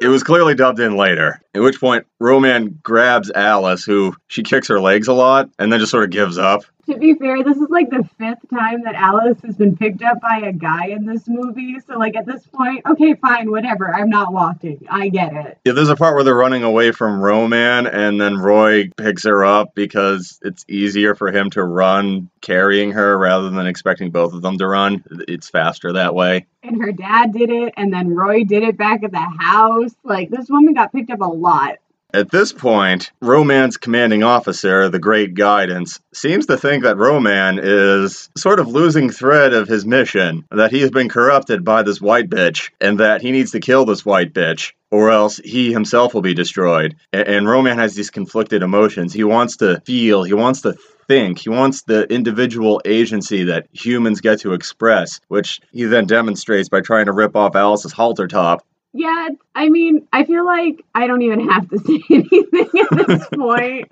It 0.00 0.08
was 0.08 0.22
clearly 0.22 0.54
dubbed 0.54 0.80
in 0.80 0.96
later, 0.96 1.40
at 1.54 1.62
which 1.62 1.80
point 1.80 2.06
Ro-Man 2.20 2.78
grabs 2.82 3.30
Alice, 3.30 3.84
who 3.84 4.14
she 4.28 4.42
kicks 4.42 4.68
her 4.68 4.80
legs 4.80 5.08
a 5.08 5.12
lot, 5.12 5.48
and 5.58 5.72
then 5.72 5.80
just 5.80 5.90
sort 5.90 6.04
of 6.04 6.10
gives 6.10 6.38
up. 6.38 6.64
To 6.86 6.98
be 6.98 7.14
fair, 7.14 7.44
this 7.44 7.58
is 7.58 7.68
like 7.70 7.90
the 7.90 8.08
fifth 8.18 8.50
time 8.50 8.82
that 8.82 8.96
Alice 8.96 9.40
has 9.42 9.56
been 9.56 9.76
picked 9.76 10.02
up 10.02 10.20
by 10.20 10.38
a 10.38 10.52
guy 10.52 10.86
in 10.86 11.06
this 11.06 11.28
movie. 11.28 11.78
So, 11.86 11.96
like, 11.96 12.16
at 12.16 12.26
this 12.26 12.44
point, 12.48 12.84
okay, 12.84 13.14
fine, 13.14 13.52
whatever. 13.52 13.94
I'm 13.94 14.10
not 14.10 14.32
walking. 14.32 14.84
I 14.90 15.08
get 15.08 15.32
it. 15.32 15.58
Yeah, 15.64 15.74
there's 15.74 15.90
a 15.90 15.96
part 15.96 16.16
where 16.16 16.24
they're 16.24 16.34
running 16.34 16.64
away 16.64 16.90
from 16.90 17.20
Ro-Man, 17.20 17.86
and 17.86 18.20
then 18.20 18.36
Roy 18.36 18.90
picks 18.96 19.22
her 19.24 19.44
up 19.44 19.76
because 19.76 20.40
it's 20.42 20.64
easier 20.68 21.14
for 21.14 21.30
him 21.30 21.50
to 21.50 21.62
run 21.62 22.28
carrying 22.40 22.90
her 22.90 23.16
rather 23.16 23.50
than 23.50 23.66
expecting 23.68 24.10
both 24.10 24.32
of 24.32 24.42
them 24.42 24.58
to 24.58 24.66
run. 24.66 25.04
It's 25.28 25.48
faster 25.48 25.92
that 25.92 26.16
way. 26.16 26.46
And 26.64 26.82
her 26.82 26.90
dad 26.90 27.32
did 27.32 27.50
it, 27.50 27.74
and 27.76 27.92
then 27.92 28.12
Roy 28.12 28.42
did 28.42 28.64
it 28.64 28.76
back 28.76 29.04
at 29.04 29.12
the 29.12 29.20
house. 29.38 29.94
Like, 30.02 30.30
this 30.30 30.48
woman 30.48 30.74
got 30.74 30.92
picked 30.92 31.12
up 31.12 31.20
a 31.20 31.26
lot. 31.26 31.78
At 32.14 32.30
this 32.30 32.52
point, 32.52 33.10
Ro-Man's 33.22 33.78
commanding 33.78 34.22
officer, 34.22 34.90
the 34.90 34.98
Great 34.98 35.32
Guidance, 35.32 35.98
seems 36.12 36.44
to 36.46 36.58
think 36.58 36.82
that 36.84 36.98
Ro-Man 36.98 37.58
is 37.62 38.28
sort 38.36 38.60
of 38.60 38.68
losing 38.68 39.08
thread 39.08 39.54
of 39.54 39.66
his 39.66 39.86
mission, 39.86 40.44
that 40.50 40.70
he 40.72 40.82
has 40.82 40.90
been 40.90 41.08
corrupted 41.08 41.64
by 41.64 41.82
this 41.82 42.02
white 42.02 42.28
bitch, 42.28 42.68
and 42.82 43.00
that 43.00 43.22
he 43.22 43.30
needs 43.30 43.52
to 43.52 43.60
kill 43.60 43.86
this 43.86 44.04
white 44.04 44.34
bitch, 44.34 44.72
or 44.90 45.10
else 45.10 45.38
he 45.38 45.72
himself 45.72 46.12
will 46.12 46.20
be 46.20 46.34
destroyed. 46.34 46.96
A- 47.14 47.26
And 47.26 47.48
Ro-Man 47.48 47.78
has 47.78 47.94
these 47.94 48.10
conflicted 48.10 48.62
emotions. 48.62 49.14
He 49.14 49.24
wants 49.24 49.56
to 49.58 49.80
feel, 49.86 50.22
he 50.22 50.34
wants 50.34 50.60
to 50.62 50.74
think, 51.08 51.38
he 51.38 51.48
wants 51.48 51.80
the 51.82 52.02
individual 52.12 52.82
agency 52.84 53.44
that 53.44 53.68
humans 53.72 54.20
get 54.20 54.40
to 54.40 54.52
express, 54.52 55.18
which 55.28 55.60
he 55.72 55.84
then 55.84 56.04
demonstrates 56.06 56.68
by 56.68 56.82
trying 56.82 57.06
to 57.06 57.12
rip 57.12 57.36
off 57.36 57.56
Alice's 57.56 57.92
halter 57.92 58.28
top. 58.28 58.66
Yeah, 58.92 59.28
I 59.54 59.68
mean, 59.68 60.06
I 60.12 60.24
feel 60.24 60.44
like 60.44 60.84
I 60.94 61.06
don't 61.06 61.22
even 61.22 61.48
have 61.48 61.68
to 61.70 61.78
say 61.86 62.02
anything 62.10 62.68
at 62.90 63.06
this 63.06 63.26
point. 63.28 63.90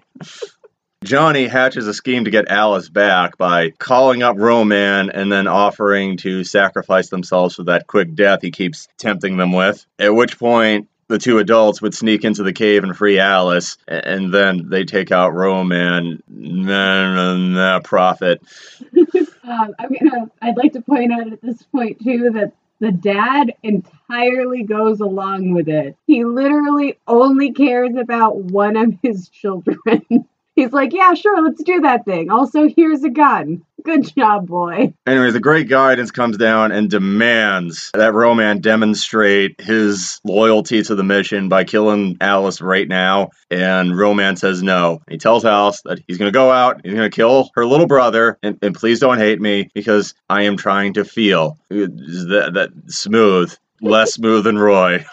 Johnny 1.02 1.46
hatches 1.46 1.86
a 1.86 1.94
scheme 1.94 2.24
to 2.24 2.30
get 2.30 2.50
Alice 2.50 2.90
back 2.90 3.38
by 3.38 3.70
calling 3.70 4.22
up 4.22 4.36
Ro-Man 4.36 5.08
and 5.08 5.32
then 5.32 5.48
offering 5.48 6.18
to 6.18 6.44
sacrifice 6.44 7.08
themselves 7.08 7.54
for 7.54 7.64
that 7.64 7.86
quick 7.86 8.14
death 8.14 8.40
he 8.42 8.50
keeps 8.50 8.86
tempting 8.98 9.38
them 9.38 9.52
with. 9.52 9.86
At 9.98 10.14
which 10.14 10.38
point, 10.38 10.88
the 11.08 11.18
two 11.18 11.38
adults 11.38 11.80
would 11.80 11.94
sneak 11.94 12.24
into 12.24 12.42
the 12.42 12.52
cave 12.52 12.84
and 12.84 12.94
free 12.94 13.18
Alice, 13.18 13.78
and 13.88 14.32
then 14.32 14.68
they 14.68 14.84
take 14.84 15.10
out 15.10 15.34
Ro-Man. 15.34 16.22
Nah, 16.28 17.14
nah, 17.14 17.36
nah, 17.36 17.80
profit. 17.80 18.42
Um, 19.42 19.74
I'm 19.80 19.88
gonna. 19.88 20.30
I'd 20.40 20.56
like 20.56 20.74
to 20.74 20.82
point 20.82 21.12
out 21.12 21.32
at 21.32 21.40
this 21.40 21.60
point 21.62 21.98
too 22.04 22.30
that 22.34 22.52
the 22.80 22.92
dad 22.92 23.54
entirely 23.62 24.62
goes 24.62 25.00
along 25.00 25.52
with 25.52 25.68
it. 25.68 25.96
He 26.06 26.24
literally 26.24 26.98
only 27.06 27.52
cares 27.52 27.94
about 27.94 28.36
one 28.36 28.76
of 28.76 28.94
his 29.02 29.28
children. 29.28 29.78
He's 30.56 30.72
like, 30.72 30.92
yeah, 30.92 31.14
sure, 31.14 31.42
let's 31.42 31.62
do 31.62 31.80
that 31.82 32.04
thing. 32.04 32.30
Also, 32.30 32.68
here's 32.68 33.04
a 33.04 33.10
gun. 33.10 33.62
Good 33.84 34.14
job, 34.14 34.46
boy. 34.46 34.92
Anyways, 35.06 35.32
the 35.32 35.40
great 35.40 35.68
guidance 35.68 36.10
comes 36.10 36.36
down 36.36 36.72
and 36.72 36.90
demands 36.90 37.90
that 37.94 38.14
Ro-Man 38.14 38.60
demonstrate 38.60 39.60
his 39.60 40.20
loyalty 40.24 40.82
to 40.82 40.94
the 40.94 41.02
mission 41.02 41.48
by 41.48 41.64
killing 41.64 42.16
Alice 42.20 42.60
right 42.60 42.86
now. 42.86 43.30
And 43.50 43.96
Ro-Man 43.96 44.36
says 44.36 44.62
no. 44.62 45.00
He 45.08 45.18
tells 45.18 45.44
Alice 45.44 45.82
that 45.84 46.00
he's 46.06 46.18
going 46.18 46.28
to 46.28 46.36
go 46.36 46.50
out, 46.50 46.80
he's 46.84 46.94
going 46.94 47.10
to 47.10 47.14
kill 47.14 47.50
her 47.54 47.64
little 47.64 47.86
brother, 47.86 48.38
and, 48.42 48.58
and 48.62 48.74
please 48.74 49.00
don't 49.00 49.18
hate 49.18 49.40
me 49.40 49.70
because 49.74 50.14
I 50.28 50.42
am 50.42 50.56
trying 50.56 50.94
to 50.94 51.04
feel. 51.04 51.58
That, 51.70 52.50
that 52.54 52.70
smooth, 52.92 53.56
less 53.80 54.14
smooth 54.14 54.44
than 54.44 54.58
Roy. 54.58 55.04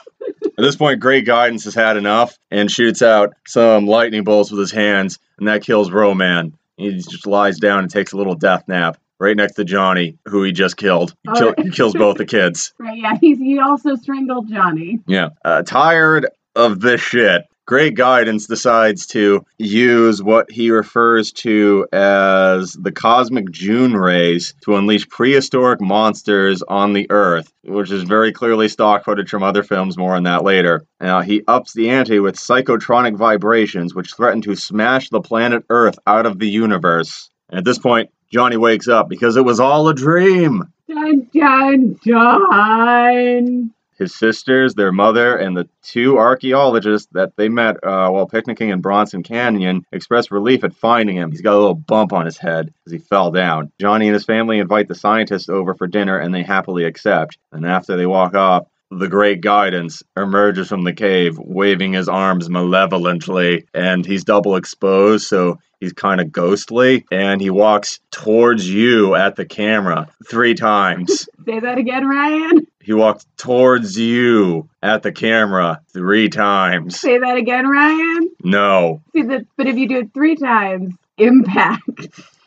At 0.43 0.63
this 0.63 0.75
point, 0.75 0.99
Great 0.99 1.25
Guidance 1.25 1.63
has 1.65 1.75
had 1.75 1.97
enough 1.97 2.37
and 2.51 2.69
shoots 2.71 3.01
out 3.01 3.33
some 3.45 3.85
lightning 3.85 4.23
bolts 4.23 4.51
with 4.51 4.59
his 4.59 4.71
hands, 4.71 5.19
and 5.37 5.47
that 5.47 5.63
kills 5.63 5.91
Ro-Man. 5.91 6.53
He 6.77 6.91
just 6.91 7.25
lies 7.27 7.57
down 7.59 7.79
and 7.79 7.89
takes 7.89 8.13
a 8.13 8.17
little 8.17 8.35
death 8.35 8.63
nap 8.67 8.97
right 9.19 9.35
next 9.35 9.55
to 9.55 9.65
Johnny, 9.65 10.17
who 10.25 10.43
he 10.43 10.51
just 10.51 10.77
killed. 10.77 11.15
He, 11.23 11.33
kill, 11.39 11.53
he 11.57 11.69
kills 11.71 11.93
both 11.93 12.17
the 12.17 12.25
kids. 12.37 12.73
Right, 12.79 12.97
yeah, 12.97 13.17
he's, 13.19 13.39
he 13.39 13.59
also 13.59 13.95
strangled 13.95 14.49
Johnny. 14.49 14.99
Yeah. 15.07 15.29
Uh, 15.43 15.63
tired 15.63 16.27
of 16.55 16.79
this 16.79 17.01
shit, 17.01 17.43
Great 17.67 17.95
Guidance 17.95 18.47
decides 18.47 19.07
to 19.07 19.45
use 19.57 20.23
what 20.23 20.49
he 20.49 20.71
refers 20.71 21.33
to 21.33 21.85
as 21.91 22.71
the 22.71 22.93
cosmic 22.93 23.51
June 23.51 23.93
rays 23.93 24.53
to 24.61 24.77
unleash 24.77 25.09
prehistoric 25.09 25.81
monsters 25.81 26.63
on 26.63 26.93
the 26.93 27.07
Earth, 27.09 27.51
which 27.65 27.91
is 27.91 28.03
very 28.03 28.31
clearly 28.31 28.69
stock 28.69 29.03
footage 29.03 29.29
from 29.29 29.43
other 29.43 29.63
films. 29.63 29.97
More 29.97 30.15
on 30.15 30.23
that 30.23 30.45
later. 30.45 30.85
Now, 31.01 31.19
he 31.19 31.43
ups 31.45 31.73
the 31.73 31.89
ante 31.89 32.21
with 32.21 32.37
psychotronic 32.37 33.17
vibrations, 33.17 33.93
which 33.93 34.13
threaten 34.13 34.41
to 34.43 34.55
smash 34.55 35.09
the 35.09 35.19
planet 35.19 35.65
Earth 35.69 35.99
out 36.07 36.25
of 36.25 36.39
the 36.39 36.49
universe. 36.49 37.29
And 37.49 37.59
at 37.59 37.65
this 37.65 37.79
point, 37.79 38.11
Johnny 38.31 38.55
wakes 38.55 38.87
up 38.87 39.09
because 39.09 39.35
it 39.35 39.43
was 39.43 39.59
all 39.59 39.89
a 39.89 39.93
dream. 39.93 40.71
Dun 40.87 41.27
dun 41.33 41.99
dun. 42.05 43.73
His 43.97 44.15
sisters, 44.15 44.75
their 44.75 44.91
mother, 44.91 45.35
and 45.35 45.55
the 45.55 45.67
two 45.81 46.17
archaeologists 46.17 47.07
that 47.13 47.33
they 47.35 47.49
met 47.49 47.75
uh, 47.83 48.09
while 48.09 48.27
picnicking 48.27 48.69
in 48.69 48.81
Bronson 48.81 49.23
Canyon 49.23 49.85
express 49.91 50.31
relief 50.31 50.63
at 50.63 50.75
finding 50.75 51.15
him. 51.15 51.31
He's 51.31 51.41
got 51.41 51.55
a 51.55 51.59
little 51.59 51.75
bump 51.75 52.13
on 52.13 52.25
his 52.25 52.37
head 52.37 52.73
as 52.85 52.91
he 52.91 52.99
fell 52.99 53.31
down. 53.31 53.71
Johnny 53.79 54.07
and 54.07 54.13
his 54.13 54.25
family 54.25 54.59
invite 54.59 54.87
the 54.87 54.95
scientists 54.95 55.49
over 55.49 55.73
for 55.73 55.87
dinner, 55.87 56.17
and 56.17 56.33
they 56.33 56.43
happily 56.43 56.83
accept. 56.83 57.37
And 57.51 57.65
after 57.65 57.97
they 57.97 58.05
walk 58.05 58.35
off, 58.35 58.67
the 58.89 59.07
great 59.07 59.41
guidance 59.41 60.03
emerges 60.15 60.69
from 60.69 60.83
the 60.83 60.93
cave, 60.93 61.37
waving 61.37 61.93
his 61.93 62.07
arms 62.07 62.49
malevolently, 62.49 63.65
and 63.73 64.05
he's 64.05 64.23
double 64.23 64.55
exposed, 64.55 65.27
so 65.27 65.59
he's 65.79 65.93
kind 65.93 66.21
of 66.21 66.31
ghostly, 66.31 67.05
and 67.11 67.41
he 67.41 67.49
walks 67.49 67.99
towards 68.11 68.69
you 68.69 69.15
at 69.15 69.35
the 69.35 69.45
camera 69.45 70.07
three 70.27 70.53
times. 70.53 71.27
Say 71.45 71.59
that 71.59 71.77
again, 71.77 72.07
Ryan. 72.07 72.67
He 72.81 72.93
walked 72.93 73.25
towards 73.37 73.97
you 73.97 74.69
at 74.81 75.03
the 75.03 75.11
camera 75.11 75.81
three 75.93 76.29
times. 76.29 76.99
Say 76.99 77.17
that 77.17 77.37
again, 77.37 77.67
Ryan. 77.67 78.29
No. 78.43 79.01
See 79.13 79.23
that, 79.23 79.45
but 79.57 79.67
if 79.67 79.77
you 79.77 79.87
do 79.87 79.97
it 79.99 80.13
three 80.13 80.35
times, 80.35 80.93
impact. 81.17 82.21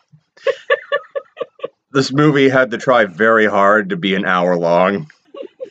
This 1.93 2.13
movie 2.13 2.49
had 2.49 2.71
to 2.71 2.79
try 2.79 3.05
very 3.05 3.47
hard 3.47 3.89
to 3.91 3.97
be 3.97 4.15
an 4.15 4.25
hour 4.25 4.57
long. 4.57 5.11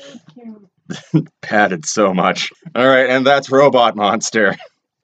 it's 0.00 0.36
really 0.36 0.66
cute. 1.12 1.28
Padded 1.40 1.86
so 1.86 2.12
much. 2.12 2.50
All 2.74 2.86
right, 2.86 3.08
and 3.08 3.26
that's 3.26 3.50
Robot 3.50 3.96
Monster. 3.96 4.56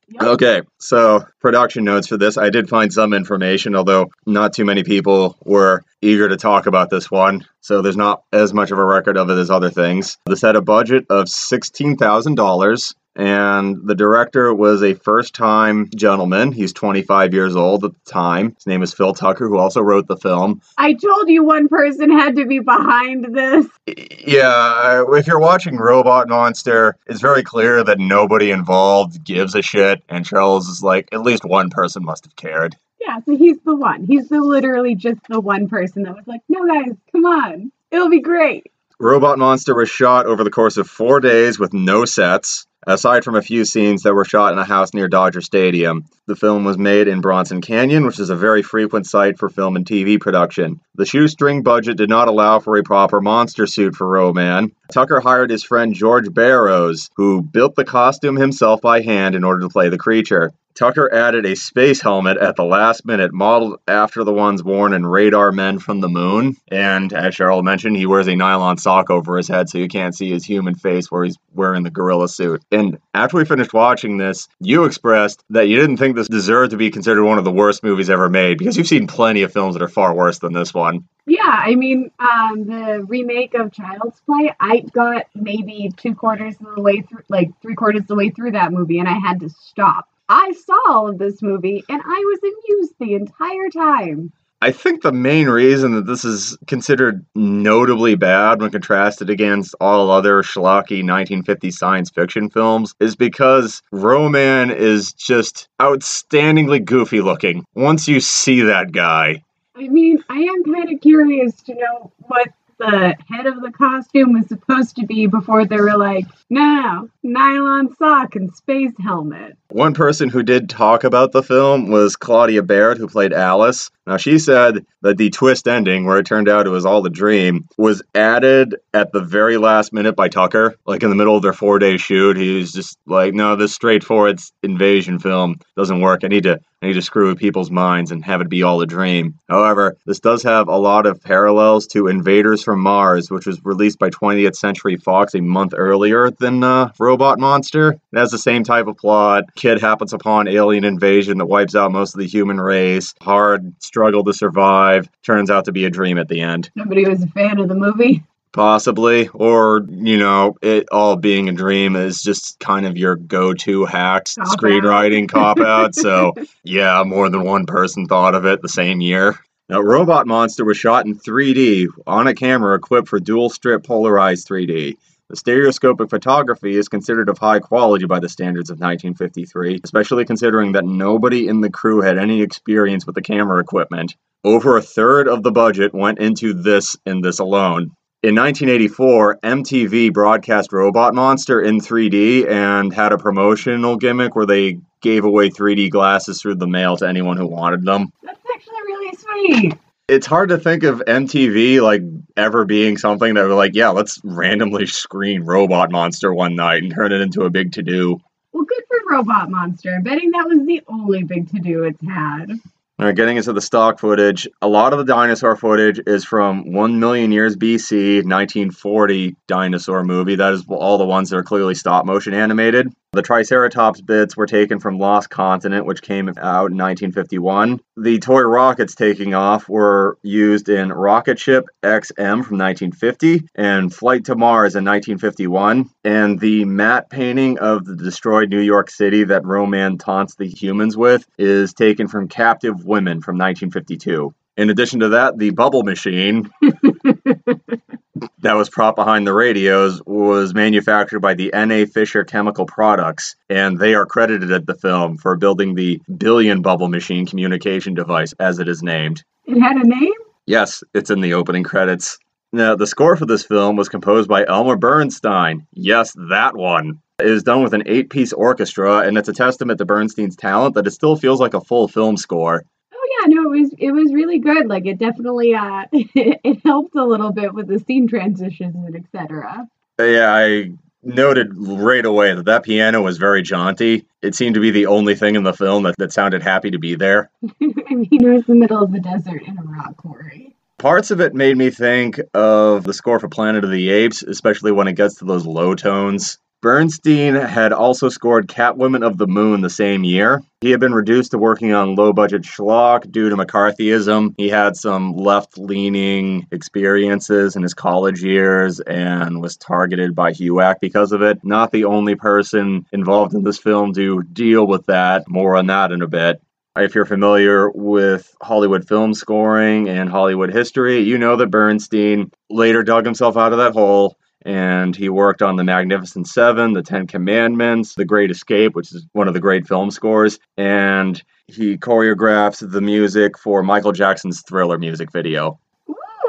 Yep. 0.09 0.23
Okay, 0.23 0.63
so 0.79 1.25
production 1.41 1.83
notes 1.83 2.07
for 2.07 2.17
this. 2.17 2.39
I 2.39 2.49
did 2.51 2.69
find 2.69 2.93
some 2.93 3.13
information, 3.13 3.75
although 3.75 4.11
not 4.25 4.53
too 4.53 4.65
many 4.65 4.85
people 4.85 5.37
were 5.45 5.83
eager 6.01 6.29
to 6.29 6.37
talk 6.37 6.67
about 6.67 6.91
this 6.91 7.11
one. 7.11 7.45
So 7.61 7.83
there's 7.83 7.97
not 7.97 8.23
as 8.33 8.55
much 8.55 8.71
of 8.71 8.79
a 8.79 8.85
record 8.85 9.17
of 9.17 9.31
it 9.31 9.39
as 9.39 9.51
other 9.51 9.71
things. 9.71 10.17
This 10.27 10.43
had 10.43 10.55
a 10.55 10.63
budget 10.63 11.07
of 11.11 11.25
$16,000. 11.25 12.95
And 13.17 13.87
the 13.87 13.95
director 13.95 14.55
was 14.55 14.83
a 14.83 14.93
first 14.95 15.35
time 15.35 15.89
gentleman. 15.97 16.53
He's 16.53 16.75
25 16.75 17.33
years 17.33 17.57
old 17.57 17.85
at 17.85 17.93
the 17.93 18.11
time. 18.11 18.55
His 18.55 18.67
name 18.67 18.83
is 18.83 18.93
Phil 18.93 19.15
Tucker, 19.15 19.49
who 19.49 19.57
also 19.57 19.81
wrote 19.81 20.07
the 20.07 20.19
film. 20.19 20.61
I 20.77 20.93
told 20.93 21.29
you 21.29 21.43
one 21.43 21.69
person 21.69 22.11
had 22.11 22.37
to 22.37 22.45
be 22.45 22.59
behind 22.59 23.35
this. 23.35 23.67
Yeah, 23.87 25.05
if 25.09 25.27
you're 25.27 25.41
watching 25.41 25.79
Robot 25.79 26.29
Monster, 26.29 26.97
it's 27.07 27.23
very 27.23 27.43
clear 27.43 27.83
that 27.83 27.99
nobody 27.99 28.51
involved 28.51 29.25
gives 29.25 29.55
a 29.55 29.63
shit. 29.63 30.03
And 30.11 30.27
Charles 30.27 30.69
is 30.69 30.83
like, 30.83 31.09
at 31.13 31.23
least 31.23 31.45
one 31.45 31.71
person 31.71 32.05
must 32.05 32.25
have 32.27 32.37
cared. 32.37 32.77
Yeah, 33.01 33.21
so 33.25 33.37
he's 33.37 33.59
the 33.61 33.77
one. 33.77 34.05
He's 34.05 34.29
the 34.29 34.41
literally 34.41 34.95
just 34.95 35.21
the 35.29 35.41
one 35.41 35.69
person 35.69 36.03
that 36.03 36.15
was 36.15 36.27
like, 36.27 36.43
no, 36.49 36.67
guys, 36.67 36.95
come 37.13 37.25
on. 37.25 37.73
It'll 37.91 38.11
be 38.11 38.21
great. 38.21 38.71
Robot 38.99 39.39
Monster 39.39 39.75
was 39.75 39.91
shot 39.91 40.27
over 40.27 40.43
the 40.43 40.51
course 40.51 40.77
of 40.77 40.89
four 40.89 41.21
days 41.21 41.59
with 41.59 41.75
no 41.75 42.05
sets, 42.07 42.67
aside 42.87 43.25
from 43.25 43.35
a 43.35 43.43
few 43.43 43.65
scenes 43.65 44.03
that 44.03 44.15
were 44.15 44.25
shot 44.25 44.53
in 44.53 44.59
a 44.59 44.65
house 44.65 44.95
near 44.95 45.09
Dodger 45.09 45.41
Stadium. 45.41 46.05
The 46.27 46.37
film 46.37 46.65
was 46.65 46.79
made 46.79 47.09
in 47.09 47.21
Bronson 47.21 47.61
Canyon, 47.61 48.07
which 48.07 48.21
is 48.21 48.31
a 48.31 48.37
very 48.37 48.63
frequent 48.63 49.07
site 49.07 49.39
for 49.39 49.49
film 49.49 49.77
and 49.77 49.85
TV 49.85 50.21
production. 50.21 50.81
The 50.95 51.07
shoestring 51.07 51.63
budget 51.63 51.97
did 51.97 52.09
not 52.09 52.29
allow 52.29 52.61
for 52.61 52.77
a 52.77 52.83
proper 52.83 53.21
monster 53.21 53.67
suit 53.67 53.97
for 53.97 54.07
Ro-Man. 54.07 54.73
Tucker 54.93 55.21
hired 55.21 55.51
his 55.51 55.65
friend 55.65 55.95
George 55.95 56.33
Barrows, 56.33 57.11
who 57.17 57.43
built 57.43 57.75
the 57.75 57.85
costume 57.85 58.37
himself 58.37 58.81
by 58.81 59.03
hand 59.03 59.35
in 59.35 59.45
order 59.45 59.61
to 59.61 59.69
play 59.69 59.89
the 59.89 59.99
creature. 59.99 60.53
Tucker 60.77 61.13
added 61.13 61.47
a 61.47 61.57
space 61.57 62.03
helmet 62.03 62.37
at 62.37 62.55
the 62.57 62.65
last 62.65 63.07
minute, 63.07 63.33
modeled 63.33 63.81
after 63.89 64.25
the 64.25 64.33
ones 64.33 64.63
worn 64.63 64.93
in 64.93 65.07
Radar 65.07 65.51
Men 65.51 65.79
from 65.79 66.01
the 66.01 66.09
Moon. 66.09 66.55
And 66.69 67.15
as 67.15 67.35
Cheryl 67.35 67.65
mentioned, 67.65 67.97
he 67.97 68.05
wears 68.05 68.29
a 68.29 68.37
nylon 68.37 68.77
sock 68.77 69.09
over 69.09 69.39
his 69.39 69.49
head 69.49 69.71
so 69.71 69.79
you 69.79 69.89
can't 69.89 70.15
see 70.15 70.31
his 70.31 70.45
human 70.45 70.75
face 70.75 71.11
where 71.11 71.25
he's 71.25 71.39
wearing 71.55 71.83
the 71.83 71.91
gorilla 71.91 72.29
suit. 72.29 72.63
And 72.71 72.99
after 73.15 73.39
we 73.39 73.47
finished 73.47 73.73
watching 73.73 74.19
this, 74.19 74.49
you 74.61 74.85
expressed 74.85 75.43
that 75.49 75.67
you 75.67 75.77
didn't 75.77 75.97
think 75.97 76.15
this 76.15 76.29
deserved 76.29 76.73
to 76.73 76.77
be 76.77 76.91
considered 76.91 77.25
one 77.25 77.39
of 77.39 77.45
the 77.45 77.53
worst 77.53 77.83
movies 77.83 78.11
ever 78.11 78.29
made 78.29 78.59
because 78.59 78.77
you've 78.77 78.87
seen 78.87 79.07
plenty 79.07 79.43
of 79.43 79.53
films 79.55 79.77
that 79.77 79.83
are 79.83 79.89
far 79.89 80.15
worse 80.15 80.41
than 80.41 80.53
this 80.53 80.75
one. 80.75 81.09
Yeah, 81.29 81.41
I 81.43 81.75
mean, 81.75 82.13
um, 82.21 82.67
the 82.67 83.05
remake 83.09 83.55
of 83.55 83.73
Child's 83.73 84.21
Play, 84.21 84.55
I 84.61 84.76
got 84.81 85.27
maybe 85.35 85.91
two 85.97 86.15
quarters 86.15 86.57
of 86.61 86.75
the 86.75 86.83
way 86.83 87.01
through, 87.01 87.23
like 87.29 87.51
three 87.63 87.75
quarters 87.75 88.03
of 88.03 88.07
the 88.09 88.15
way 88.15 88.31
through 88.31 88.53
that 88.53 88.73
movie, 88.73 88.99
and 88.99 89.09
I 89.09 89.19
had 89.19 89.41
to 89.41 89.49
stop. 89.49 90.09
I 90.29 90.53
saw 90.53 90.79
all 90.89 91.09
of 91.09 91.19
this 91.19 91.43
movie, 91.43 91.85
and 91.89 92.03
I 92.05 92.25
was 92.27 92.41
amused 92.43 92.95
the 92.99 93.15
entire 93.15 93.69
time. 93.73 94.33
I 94.63 94.73
think 94.73 95.03
the 95.03 95.13
main 95.13 95.49
reason 95.49 95.93
that 95.93 96.07
this 96.07 96.25
is 96.25 96.57
considered 96.67 97.25
notably 97.35 98.15
bad 98.15 98.61
when 98.61 98.71
contrasted 98.71 99.29
against 99.29 99.75
all 99.81 100.11
other 100.11 100.43
schlocky 100.43 101.05
1950 101.05 101.71
science 101.71 102.11
fiction 102.11 102.49
films 102.49 102.95
is 102.99 103.17
because 103.17 103.83
Ro-Man 103.93 104.71
is 104.71 105.13
just 105.13 105.69
outstandingly 105.79 106.83
goofy 106.83 107.21
looking. 107.21 107.67
Once 107.75 108.09
you 108.09 108.19
see 108.19 108.63
that 108.63 108.93
guy, 108.93 109.45
I 109.77 109.89
mean, 109.89 110.25
I 110.31 110.39
am 110.39 110.65
kind 110.65 110.91
of 110.91 111.03
curious 111.03 111.55
to 111.65 111.75
know 111.75 112.11
what 112.29 112.49
the 112.79 113.17
head 113.29 113.47
of 113.47 113.61
the 113.63 113.71
costume 113.71 114.33
was 114.33 114.49
supposed 114.49 114.97
to 114.97 115.07
be 115.07 115.27
before 115.27 115.65
they 115.65 115.77
were 115.77 115.97
like, 115.97 116.27
no, 116.51 117.09
nylon 117.23 117.95
sock 117.97 118.37
and 118.37 118.55
space 118.55 118.93
helmet. 119.03 119.57
One 119.69 119.95
person 119.95 120.29
who 120.29 120.43
did 120.43 120.69
talk 120.69 121.05
about 121.05 121.33
the 121.33 121.43
film 121.43 121.91
was 121.91 122.17
Claudia 122.17 122.63
Barrett, 122.63 122.99
who 122.99 123.09
played 123.09 123.33
Alice. 123.33 123.91
Now, 124.07 124.19
she 124.19 124.39
said 124.39 124.87
that 125.03 125.19
the 125.19 125.31
twist 125.31 125.67
ending, 125.67 126.05
where 126.05 126.19
it 126.19 126.27
turned 126.27 126.49
out 126.49 126.67
it 126.67 126.71
was 126.71 126.87
all 126.87 127.05
a 127.05 127.11
dream, 127.11 127.69
was 127.77 128.03
added 128.15 128.77
at 128.95 129.13
the 129.13 129.21
very 129.21 129.57
last 129.57 129.93
minute 129.93 130.15
by 130.15 130.29
Tucker. 130.29 130.77
Like 130.87 131.03
in 131.03 131.11
the 131.11 131.17
middle 131.17 131.37
of 131.37 131.43
their 131.43 131.53
four 131.53 131.79
day 131.79 131.97
shoot, 131.97 132.37
he 132.37 132.57
was 132.57 132.73
just 132.73 132.99
like, 133.07 133.35
no, 133.35 133.57
this 133.57 133.75
straightforward 133.75 134.39
invasion 134.63 135.19
film 135.19 135.57
doesn't 135.77 136.01
work. 136.01 136.23
I 136.23 136.29
need 136.29 136.45
to. 136.45 136.61
I 136.83 136.89
need 136.89 136.95
to 136.95 137.03
screw 137.03 137.29
with 137.29 137.39
people's 137.39 137.71
minds 137.71 138.13
and 138.13 138.23
have 138.27 138.43
it 138.43 138.51
be 138.51 138.63
all 138.63 138.83
a 138.83 138.87
dream. 138.87 139.39
However, 139.49 139.97
this 140.05 140.21
does 140.21 140.43
have 140.43 140.69
a 140.69 140.77
lot 140.77 141.07
of 141.07 141.23
parallels 141.23 141.87
to 141.89 142.07
Invaders 142.07 142.63
from 142.63 142.81
Mars, 142.81 143.31
which 143.31 143.47
was 143.47 143.65
released 143.65 143.99
by 143.99 144.11
20th 144.11 144.57
Century 144.57 144.97
Fox 144.97 145.35
a 145.35 145.41
month 145.41 145.73
earlier 145.75 146.31
than 146.31 146.63
uh, 146.63 146.93
Robot 146.99 147.41
Monster. 147.41 147.93
It 148.13 148.19
has 148.19 148.31
the 148.31 148.39
same 148.39 148.63
type 148.63 148.89
of 148.89 148.99
plot. 148.99 149.45
Kid 149.57 149.81
happens 149.81 150.13
upon 150.13 150.49
alien 150.49 150.85
invasion 150.85 151.39
that 151.39 151.47
wipes 151.47 151.75
out 151.75 151.93
most 151.93 152.15
of 152.15 152.21
the 152.21 152.27
human 152.27 152.61
race. 152.61 153.15
Hard 153.23 153.75
struggle 153.97 154.23
to 154.25 154.35
survive. 154.35 155.09
Turns 155.23 155.51
out 155.51 155.65
to 155.65 155.73
be 155.73 155.87
a 155.87 155.91
dream 155.91 156.19
at 156.19 156.29
the 156.29 156.43
end. 156.43 156.71
Nobody 156.75 157.09
was 157.09 157.23
a 157.23 157.27
fan 157.29 157.59
of 157.59 157.69
the 157.69 157.75
movie. 157.75 158.23
Possibly. 158.53 159.29
Or, 159.29 159.87
you 159.89 160.19
know, 160.19 160.57
it 160.61 160.89
all 160.93 161.17
being 161.17 161.49
a 161.49 161.53
dream 161.53 161.97
is 161.97 162.21
just 162.21 162.61
kind 162.61 162.87
of 162.87 162.99
your 162.99 163.17
go 163.17 163.55
to 163.55 163.87
hack 163.87 164.27
screenwriting 164.27 165.31
cop 165.31 165.61
out. 165.61 165.95
So, 165.95 166.35
yeah, 166.63 167.03
more 167.07 167.31
than 167.31 167.43
one 167.43 167.65
person 167.65 168.07
thought 168.07 168.35
of 168.35 168.45
it 168.45 168.61
the 168.61 168.69
same 168.69 169.01
year. 169.01 169.39
Now, 169.71 169.81
Robot 169.81 170.27
Monster 170.27 170.67
was 170.67 170.77
shot 170.77 171.07
in 171.07 171.19
3D 171.19 171.89
on 172.07 172.27
a 172.27 172.35
camera 172.35 172.77
equipped 172.77 173.09
for 173.09 173.19
dual 173.19 173.49
strip 173.49 173.83
polarized 173.83 174.47
3D. 174.47 174.99
The 175.29 175.35
stereoscopic 175.35 176.09
photography 176.09 176.77
is 176.77 176.89
considered 176.89 177.29
of 177.29 177.39
high 177.39 177.59
quality 177.59 178.07
by 178.07 178.21
the 178.21 178.29
standards 178.29 178.71
of 178.71 178.79
1953, 178.79 179.81
especially 179.83 180.25
considering 180.25 180.71
that 180.73 180.85
nobody 180.85 181.49
in 181.49 181.61
the 181.61 181.71
crew 181.71 182.01
had 182.01 182.17
any 182.17 182.43
experience 182.43 183.07
with 183.07 183.17
the 183.17 183.23
camera 183.23 183.59
equipment. 183.59 184.15
Over 184.45 184.77
a 184.77 184.83
third 184.83 185.27
of 185.27 185.43
the 185.43 185.51
budget 185.51 185.93
went 185.93 186.21
into 186.21 186.55
this 186.55 186.97
and 187.05 187.25
this 187.25 187.41
alone. 187.41 187.91
In 188.23 188.37
1984, 188.37 189.41
MTV 189.43 190.13
broadcast 190.13 190.73
Robot 190.73 191.13
Monster 191.13 191.61
in 191.61 191.81
3D 191.81 192.49
and 192.49 192.95
had 192.95 193.13
a 193.13 193.19
promotional 193.19 193.97
gimmick 193.97 194.37
where 194.37 194.47
they 194.47 194.79
gave 195.03 195.25
away 195.25 195.51
3D 195.51 195.91
glasses 195.91 196.41
through 196.41 196.55
the 196.55 196.69
mail 196.69 196.97
to 196.99 197.09
anyone 197.09 197.37
who 197.37 197.49
wanted 197.49 197.85
them. 197.85 198.13
That's 198.23 198.39
actually 198.55 198.83
really 198.87 199.17
sweet. 199.17 199.75
It's 200.09 200.27
hard 200.27 200.51
to 200.51 200.59
think 200.59 200.85
of 200.85 201.03
MTV 201.05 201.83
like 201.83 202.03
ever 202.37 202.65
being 202.65 202.97
something 202.97 203.35
that 203.35 203.43
were 203.43 203.55
like, 203.55 203.75
yeah, 203.75 203.89
let's 203.89 204.21
randomly 204.23 204.87
screen 204.87 205.43
Robot 205.43 205.91
Monster 205.91 206.33
one 206.33 206.55
night 206.55 206.85
and 206.85 206.95
turn 206.95 207.11
it 207.11 207.21
into 207.21 207.43
a 207.43 207.51
big 207.51 207.73
to 207.73 207.83
do. 207.83 208.21
Well, 208.53 208.65
good 208.65 208.85
for 208.89 208.99
Robot 209.13 209.51
Monster. 209.51 209.97
I'm 209.97 210.05
betting 210.05 210.31
that 210.31 210.47
was 210.47 210.65
the 210.65 210.83
only 210.87 211.25
big 211.25 211.51
to 211.51 211.59
do 211.59 211.83
it's 211.83 212.01
had. 212.07 212.53
All 212.99 213.05
right, 213.07 213.17
getting 213.17 213.37
into 213.37 213.53
the 213.53 213.61
stock 213.61 213.99
footage, 213.99 214.49
a 214.63 214.69
lot 214.69 214.93
of 214.93 215.01
the 215.01 215.05
dinosaur 215.05 215.57
footage 215.57 216.01
is 216.07 216.25
from 216.25 216.73
1 216.73 217.01
million 217.01 217.33
years 217.33 217.57
BC, 217.57 218.25
1940 218.25 219.37
dinosaur 219.49 220.05
movie. 220.05 220.37
That 220.37 220.53
is 220.53 220.65
all 220.69 220.97
the 220.99 221.05
ones 221.05 221.31
that 221.31 221.37
are 221.37 221.43
clearly 221.43 221.75
stop 221.75 222.07
motion 222.07 222.33
animated. 222.33 222.95
The 223.17 223.23
Triceratops 223.23 224.03
bits 224.03 224.37
were 224.37 224.45
taken 224.45 224.79
from 224.79 224.99
Lost 224.99 225.31
Continent, 225.31 225.87
which 225.87 226.03
came 226.03 226.29
out 226.29 226.71
in 226.71 226.77
1951. 226.77 227.81
The 227.97 228.19
toy 228.19 228.43
rockets 228.43 228.95
taking 228.95 229.33
off 229.33 229.71
were 229.71 230.19
used 230.23 230.69
in 230.69 230.93
Rocket 230.93 231.39
Ship 231.39 231.65
XM 231.83 232.45
from 232.45 232.59
1950 232.59 233.49
and 233.55 233.91
Flight 233.91 234.27
to 234.27 234.37
Mars 234.37 234.77
in 234.77 234.85
1951. 234.85 235.89
And 236.05 236.39
the 236.39 236.67
matte 236.67 237.09
painting 237.09 237.59
of 237.59 237.87
the 237.87 237.97
destroyed 237.97 238.51
New 238.51 238.61
York 238.61 238.91
City 238.91 239.25
that 239.25 239.47
Ro-Man 239.47 239.97
taunts 239.97 240.35
the 240.35 240.47
humans 240.47 240.95
with 240.95 241.27
is 241.39 241.73
taken 241.73 242.09
from 242.09 242.29
Captive 242.29 242.85
Women 242.85 243.23
from 243.23 243.39
1952. 243.39 244.35
In 244.59 244.69
addition 244.69 245.01
to 245.01 245.09
that, 245.09 245.39
the 245.39 245.51
bubble 245.51 245.85
machine 245.85 246.51
that 248.41 248.55
was 248.55 248.71
propped 248.71 248.97
behind 248.97 249.27
the 249.27 249.35
radios 249.35 250.03
was 250.07 250.55
manufactured 250.55 251.21
by 251.21 251.35
the 251.35 251.53
N.A. 251.53 251.87
Fisher 251.87 252.25
Chemical 252.25 252.67
Products, 252.67 253.37
and 253.49 253.79
they 253.79 253.95
are 253.95 254.07
credited 254.07 254.53
at 254.53 254.67
the 254.67 254.75
film 254.75 255.17
for 255.17 255.37
building 255.37 255.75
the 255.75 256.01
Billion 256.17 256.63
Bubble 256.63 256.89
Machine 256.89 257.27
communication 257.27 257.95
device, 257.95 258.33
as 258.39 258.59
it 258.59 258.69
is 258.69 258.83
named. 258.83 259.25
It 259.45 259.61
had 259.61 259.77
a 259.77 259.87
name? 259.87 260.13
Yes, 260.47 260.83
it's 260.95 261.11
in 261.11 261.21
the 261.21 261.35
opening 261.35 261.65
credits. 261.65 262.19
Now, 262.53 262.77
the 262.77 262.87
score 262.87 263.17
for 263.17 263.27
this 263.27 263.45
film 263.45 263.77
was 263.77 263.89
composed 263.89 264.29
by 264.29 264.47
Elmer 264.47 264.77
Bernstein. 264.77 265.67
Yes, 265.73 266.15
that 266.31 266.57
one. 266.57 267.01
It 267.19 267.27
is 267.27 267.43
done 267.43 267.63
with 267.63 267.75
an 267.75 267.83
eight 267.87 268.11
piece 268.11 268.33
orchestra, 268.33 269.01
and 269.01 269.19
it's 269.19 269.29
a 269.29 269.33
testament 269.33 269.79
to 269.79 269.85
Bernstein's 269.85 270.37
talent 270.37 270.75
that 270.75 270.87
it 270.87 270.93
still 270.93 271.17
feels 271.17 271.41
like 271.41 271.55
a 271.55 271.61
full 271.61 271.89
film 271.89 272.17
score. 272.17 272.65
Oh 272.95 273.09
yeah, 273.21 273.35
no, 273.35 273.36
it 273.53 273.61
was 273.61 273.75
it 273.79 273.91
was 273.93 274.13
really 274.13 274.39
good. 274.39 274.69
Like 274.69 274.87
it 274.87 274.99
definitely 274.99 275.55
uh 275.55 275.85
it 275.93 276.61
helped 276.65 276.95
a 276.95 277.05
little 277.05 277.33
bit 277.33 277.55
with 277.55 277.69
the 277.69 277.79
scene 277.79 278.09
transitions 278.09 278.75
and 278.77 278.97
etc. 278.97 279.69
Yeah, 279.99 280.33
I 280.33 280.73
noted 281.03 281.53
right 281.57 282.05
away 282.05 282.35
that 282.35 282.45
that 282.45 282.65
piano 282.65 283.03
was 283.03 283.19
very 283.19 283.43
jaunty. 283.43 284.07
It 284.23 284.35
seemed 284.35 284.55
to 284.57 284.61
be 284.61 284.71
the 284.71 284.87
only 284.87 285.15
thing 285.15 285.37
in 285.37 285.45
the 285.45 285.53
film 285.53 285.85
that, 285.85 285.97
that 285.99 286.13
sounded 286.13 286.43
happy 286.43 286.71
to 286.71 286.79
be 286.79 286.95
there. 286.97 287.31
I 287.61 287.95
mean, 287.95 288.09
it 288.11 288.29
was 288.29 288.45
the 288.47 288.55
middle 288.55 288.83
of 288.83 288.93
the 288.93 289.01
desert 289.01 289.43
in 289.47 289.57
a 289.59 289.63
rock 289.63 289.97
quarry. 289.97 290.55
Parts 290.79 291.11
of 291.11 291.21
it 291.21 291.35
made 291.35 291.57
me 291.57 291.71
think 291.71 292.21
of 292.35 292.85
the 292.85 292.93
score 292.93 293.19
for 293.19 293.29
Planet 293.29 293.65
of 293.65 293.71
the 293.71 293.89
Apes, 293.89 294.23
especially 294.23 294.73
when 294.73 294.89
it 294.89 294.93
gets 294.93 295.17
to 295.17 295.25
those 295.25 295.47
low 295.47 295.75
tones. 295.75 296.39
Bernstein 296.63 297.35
had 297.35 297.73
also 297.73 298.09
scored 298.09 298.49
Catwoman 298.49 299.07
of 299.07 299.19
the 299.19 299.27
Moon 299.27 299.61
the 299.61 299.71
same 299.71 300.05
year. 300.05 300.43
He 300.63 300.71
had 300.71 300.81
been 300.81 300.95
reduced 300.95 301.33
to 301.33 301.39
working 301.39 301.73
on 301.73 301.95
low 301.95 302.13
budget 302.13 302.43
schlock 302.43 303.11
due 303.13 303.29
to 303.29 303.37
McCarthyism. 303.37 304.35
He 304.39 304.49
had 304.49 304.75
some 304.75 305.15
left 305.15 305.59
leaning 305.59 306.47
experiences 306.51 307.57
in 307.57 307.63
his 307.63 307.75
college 307.75 308.23
years 308.23 308.81
and 308.81 309.43
was 309.43 309.59
targeted 309.59 310.15
by 310.15 310.33
HUAC 310.33 310.77
because 310.81 311.13
of 311.13 311.21
it. 311.21 311.39
Not 311.45 311.73
the 311.73 311.85
only 311.85 312.15
person 312.15 312.87
involved 312.91 313.35
in 313.35 313.45
this 313.45 313.59
film 313.59 313.93
to 313.93 314.23
deal 314.23 314.67
with 314.67 314.87
that. 314.87 315.29
More 315.29 315.57
on 315.57 315.67
that 315.67 315.93
in 315.93 316.01
a 316.01 316.09
bit. 316.09 316.41
If 316.75 316.95
you're 316.95 317.07
familiar 317.07 317.71
with 317.71 318.35
Hollywood 318.43 318.89
film 318.89 319.15
scoring 319.15 319.89
and 319.89 320.11
Hollywood 320.11 320.53
history, 320.53 321.01
you 321.01 321.17
know 321.17 321.37
that 321.37 321.51
Bernstein 321.51 322.31
later 322.51 322.83
dug 322.83 323.05
himself 323.05 323.37
out 323.37 323.53
of 323.53 323.59
that 323.59 323.73
hole 323.73 324.17
and 324.47 324.95
he 324.95 325.09
worked 325.09 325.43
on 325.43 325.57
The 325.57 325.65
Magnificent 325.65 326.29
Seven, 326.29 326.73
The 326.73 326.83
Ten 326.83 327.09
Commandments, 327.09 327.97
The 327.97 328.05
Great 328.05 328.31
Escape, 328.31 328.77
which 328.77 328.95
is 328.95 329.05
one 329.13 329.27
of 329.27 329.35
the 329.35 329.41
great 329.41 329.67
film 329.67 329.91
scores, 329.91 330.39
and 330.57 331.21
he 331.49 331.77
choreographed 331.77 332.71
the 332.71 332.81
music 332.81 333.37
for 333.37 333.65
Michael 333.65 333.91
Jackson's 333.91 334.43
Thriller 334.43 334.79
music 334.79 335.11
video. 335.11 335.59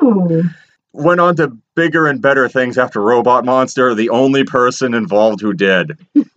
Ooh. 0.02 0.44
Went 0.94 1.20
on 1.20 1.36
to 1.36 1.56
bigger 1.76 2.08
and 2.08 2.20
better 2.20 2.50
things 2.50 2.80
after 2.80 3.00
Robot 3.00 3.46
Monster, 3.46 3.94
the 3.94 4.10
only 4.10 4.44
person 4.44 4.96
involved 4.96 5.40
who 5.40 5.54
did. 5.54 5.98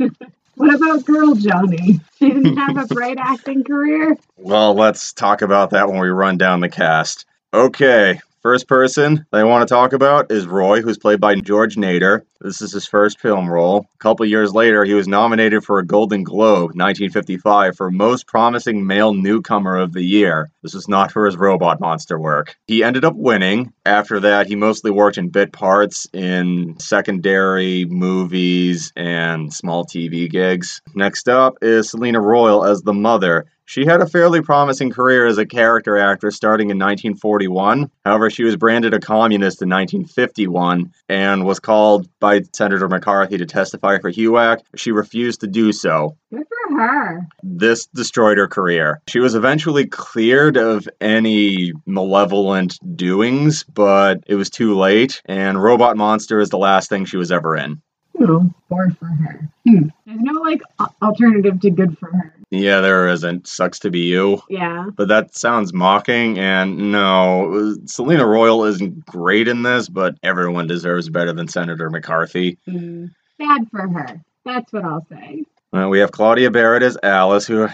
What 0.56 0.74
about 0.74 1.06
Girl 1.06 1.34
Johnny? 1.34 2.00
She 2.18 2.28
didn't 2.28 2.58
have 2.58 2.76
a 2.76 2.94
bright 2.94 3.16
acting 3.18 3.64
career. 3.64 4.14
Well, 4.36 4.74
let's 4.74 5.14
talk 5.14 5.40
about 5.40 5.70
that 5.70 5.88
when 5.88 5.98
we 6.00 6.10
run 6.10 6.36
down 6.36 6.60
the 6.60 6.68
cast. 6.68 7.24
Okay, 7.54 8.20
first 8.40 8.68
person 8.68 9.26
I 9.32 9.44
want 9.44 9.66
to 9.66 9.72
talk 9.72 9.92
about 9.92 10.32
is 10.32 10.46
Roy, 10.46 10.82
who's 10.82 10.98
played 10.98 11.20
by 11.20 11.34
George 11.36 11.76
Nader. 11.76 12.22
This 12.42 12.62
is 12.62 12.72
his 12.72 12.86
first 12.86 13.20
film 13.20 13.50
role. 13.50 13.86
A 13.94 13.98
couple 13.98 14.24
years 14.24 14.54
later, 14.54 14.82
he 14.84 14.94
was 14.94 15.06
nominated 15.06 15.62
for 15.62 15.78
a 15.78 15.86
Golden 15.86 16.22
Globe, 16.22 16.70
1955, 16.74 17.76
for 17.76 17.90
Most 17.90 18.26
Promising 18.26 18.86
Male 18.86 19.12
Newcomer 19.12 19.76
of 19.76 19.92
the 19.92 20.02
Year. 20.02 20.50
This 20.62 20.72
was 20.72 20.88
not 20.88 21.12
for 21.12 21.26
his 21.26 21.36
robot 21.36 21.80
monster 21.80 22.18
work. 22.18 22.56
He 22.66 22.82
ended 22.82 23.04
up 23.04 23.14
winning. 23.14 23.74
After 23.84 24.20
that, 24.20 24.46
he 24.46 24.56
mostly 24.56 24.90
worked 24.90 25.18
in 25.18 25.28
bit 25.28 25.52
parts 25.52 26.06
in 26.14 26.78
secondary 26.78 27.84
movies 27.84 28.90
and 28.96 29.52
small 29.52 29.84
TV 29.84 30.30
gigs. 30.30 30.80
Next 30.94 31.28
up 31.28 31.58
is 31.60 31.90
Selena 31.90 32.20
Royle 32.20 32.64
as 32.64 32.80
the 32.80 32.94
mother. 32.94 33.46
She 33.70 33.86
had 33.86 34.00
a 34.00 34.06
fairly 34.08 34.42
promising 34.42 34.90
career 34.90 35.26
as 35.26 35.38
a 35.38 35.46
character 35.46 35.96
actress 35.96 36.34
starting 36.34 36.70
in 36.70 36.78
1941. 36.78 37.88
However, 38.04 38.28
she 38.28 38.42
was 38.42 38.56
branded 38.56 38.94
a 38.94 38.98
communist 38.98 39.62
in 39.62 39.68
1951 39.68 40.90
and 41.08 41.44
was 41.44 41.60
called 41.60 42.08
by 42.18 42.29
Senator 42.52 42.88
McCarthy 42.88 43.38
to 43.38 43.46
testify 43.46 43.98
for 43.98 44.10
HUAC. 44.10 44.60
She 44.76 44.92
refused 44.92 45.40
to 45.40 45.46
do 45.46 45.72
so. 45.72 46.16
Good 46.32 46.46
for 46.48 46.78
her. 46.78 47.26
This 47.42 47.86
destroyed 47.86 48.38
her 48.38 48.48
career. 48.48 49.00
She 49.08 49.20
was 49.20 49.34
eventually 49.34 49.86
cleared 49.86 50.56
of 50.56 50.88
any 51.00 51.72
malevolent 51.86 52.78
doings, 52.96 53.64
but 53.64 54.22
it 54.26 54.36
was 54.36 54.50
too 54.50 54.76
late, 54.76 55.20
and 55.26 55.62
Robot 55.62 55.96
Monster 55.96 56.40
is 56.40 56.50
the 56.50 56.58
last 56.58 56.88
thing 56.88 57.04
she 57.04 57.16
was 57.16 57.32
ever 57.32 57.56
in. 57.56 57.82
Oh, 58.20 58.50
poor 58.68 58.90
for 58.90 59.06
her. 59.06 59.48
Hmm. 59.66 59.88
There's 60.06 60.20
no 60.20 60.40
like 60.40 60.62
alternative 61.02 61.60
to 61.60 61.70
good 61.70 61.98
for 61.98 62.10
her. 62.12 62.34
Yeah, 62.50 62.80
there 62.80 63.06
isn't. 63.08 63.46
Sucks 63.46 63.78
to 63.80 63.90
be 63.90 64.00
you. 64.00 64.42
Yeah. 64.48 64.86
But 64.96 65.08
that 65.08 65.36
sounds 65.36 65.72
mocking, 65.72 66.38
and 66.38 66.90
no, 66.90 67.76
Selena 67.86 68.26
Royle 68.26 68.64
isn't 68.64 69.06
great 69.06 69.46
in 69.46 69.62
this, 69.62 69.88
but 69.88 70.16
everyone 70.22 70.66
deserves 70.66 71.08
better 71.08 71.32
than 71.32 71.46
Senator 71.46 71.88
McCarthy. 71.90 72.58
Mm. 72.66 73.10
Bad 73.38 73.70
for 73.70 73.88
her. 73.88 74.20
That's 74.44 74.72
what 74.72 74.84
I'll 74.84 75.06
say. 75.08 75.44
Uh, 75.72 75.88
we 75.88 76.00
have 76.00 76.10
Claudia 76.10 76.50
Barrett 76.50 76.82
as 76.82 76.98
Alice, 77.02 77.46
who 77.46 77.68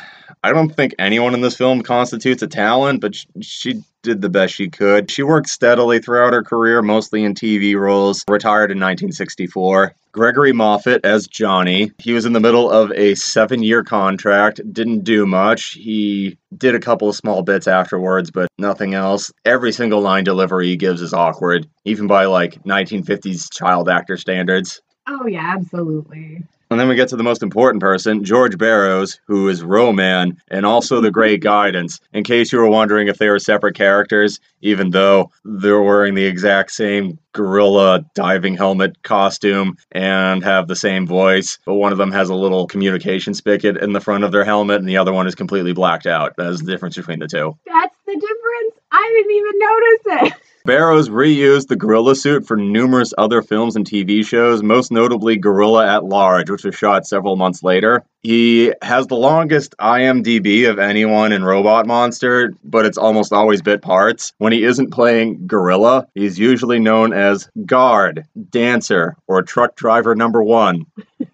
I 0.44 0.52
don't 0.52 0.68
think 0.68 0.94
anyone 0.98 1.32
in 1.34 1.40
this 1.40 1.56
film 1.56 1.82
constitutes 1.82 2.42
a 2.42 2.46
talent, 2.46 3.00
but 3.00 3.14
sh- 3.14 3.26
she 3.40 3.82
did 4.02 4.20
the 4.20 4.28
best 4.28 4.54
she 4.54 4.68
could. 4.68 5.10
She 5.10 5.22
worked 5.22 5.48
steadily 5.48 5.98
throughout 5.98 6.34
her 6.34 6.42
career, 6.42 6.82
mostly 6.82 7.24
in 7.24 7.34
TV 7.34 7.74
roles, 7.74 8.22
retired 8.28 8.70
in 8.70 8.76
1964. 8.78 9.94
Gregory 10.12 10.52
Moffett 10.52 11.04
as 11.04 11.26
Johnny. 11.26 11.90
He 11.98 12.12
was 12.12 12.26
in 12.26 12.32
the 12.32 12.40
middle 12.40 12.70
of 12.70 12.92
a 12.92 13.14
seven 13.14 13.62
year 13.62 13.82
contract, 13.82 14.60
didn't 14.72 15.04
do 15.04 15.26
much. 15.26 15.72
He 15.72 16.38
did 16.56 16.74
a 16.74 16.80
couple 16.80 17.08
of 17.08 17.16
small 17.16 17.42
bits 17.42 17.66
afterwards, 17.66 18.30
but 18.30 18.48
nothing 18.58 18.94
else. 18.94 19.32
Every 19.44 19.72
single 19.72 20.00
line 20.00 20.24
delivery 20.24 20.68
he 20.68 20.76
gives 20.76 21.00
is 21.02 21.12
awkward, 21.12 21.66
even 21.84 22.06
by 22.06 22.26
like 22.26 22.62
1950s 22.64 23.52
child 23.52 23.88
actor 23.88 24.16
standards. 24.16 24.80
Oh 25.08 25.26
yeah, 25.26 25.54
absolutely. 25.56 26.44
And 26.70 26.80
then 26.80 26.88
we 26.88 26.96
get 26.96 27.08
to 27.10 27.16
the 27.16 27.22
most 27.22 27.42
important 27.42 27.80
person, 27.80 28.24
George 28.24 28.58
Barrows, 28.58 29.20
who 29.26 29.48
is 29.48 29.62
Ro-Man 29.62 30.36
and 30.48 30.66
also 30.66 31.00
the 31.00 31.12
Great 31.12 31.40
Guidance. 31.40 32.00
In 32.12 32.24
case 32.24 32.52
you 32.52 32.58
were 32.58 32.68
wondering 32.68 33.06
if 33.06 33.18
they 33.18 33.28
were 33.28 33.38
separate 33.38 33.76
characters, 33.76 34.40
even 34.62 34.90
though 34.90 35.30
they're 35.44 35.80
wearing 35.80 36.14
the 36.14 36.24
exact 36.24 36.72
same 36.72 37.18
gorilla 37.32 38.04
diving 38.14 38.56
helmet 38.56 39.00
costume 39.02 39.76
and 39.92 40.42
have 40.42 40.66
the 40.66 40.74
same 40.74 41.06
voice, 41.06 41.58
but 41.64 41.74
one 41.74 41.92
of 41.92 41.98
them 41.98 42.10
has 42.10 42.30
a 42.30 42.34
little 42.34 42.66
communication 42.66 43.32
spigot 43.32 43.76
in 43.76 43.92
the 43.92 44.00
front 44.00 44.24
of 44.24 44.32
their 44.32 44.44
helmet 44.44 44.80
and 44.80 44.88
the 44.88 44.96
other 44.96 45.12
one 45.12 45.28
is 45.28 45.34
completely 45.36 45.72
blacked 45.72 46.06
out. 46.06 46.34
That 46.36 46.48
is 46.48 46.60
the 46.60 46.72
difference 46.72 46.96
between 46.96 47.20
the 47.20 47.28
two. 47.28 47.56
That's 47.66 47.96
the 48.06 48.14
difference. 48.14 48.80
I 48.90 49.12
didn't 49.14 49.36
even 49.36 49.58
notice 49.58 50.32
it. 50.32 50.42
Barrows 50.66 51.08
reused 51.08 51.68
the 51.68 51.76
gorilla 51.76 52.16
suit 52.16 52.44
for 52.44 52.56
numerous 52.56 53.14
other 53.16 53.40
films 53.40 53.76
and 53.76 53.86
TV 53.86 54.26
shows, 54.26 54.64
most 54.64 54.90
notably 54.90 55.36
Gorilla 55.36 55.86
at 55.86 56.04
Large, 56.04 56.50
which 56.50 56.64
was 56.64 56.74
shot 56.74 57.06
several 57.06 57.36
months 57.36 57.62
later. 57.62 58.02
He 58.24 58.72
has 58.82 59.06
the 59.06 59.14
longest 59.14 59.76
IMDb 59.78 60.68
of 60.68 60.80
anyone 60.80 61.30
in 61.30 61.44
Robot 61.44 61.86
Monster, 61.86 62.52
but 62.64 62.84
it's 62.84 62.98
almost 62.98 63.32
always 63.32 63.62
bit 63.62 63.80
parts. 63.80 64.32
When 64.38 64.52
he 64.52 64.64
isn't 64.64 64.90
playing 64.90 65.46
Gorilla, 65.46 66.08
he's 66.16 66.36
usually 66.36 66.80
known 66.80 67.12
as 67.12 67.48
Guard, 67.64 68.26
Dancer, 68.50 69.16
or 69.28 69.42
Truck 69.42 69.76
Driver 69.76 70.16
Number 70.16 70.42
One. 70.42 70.86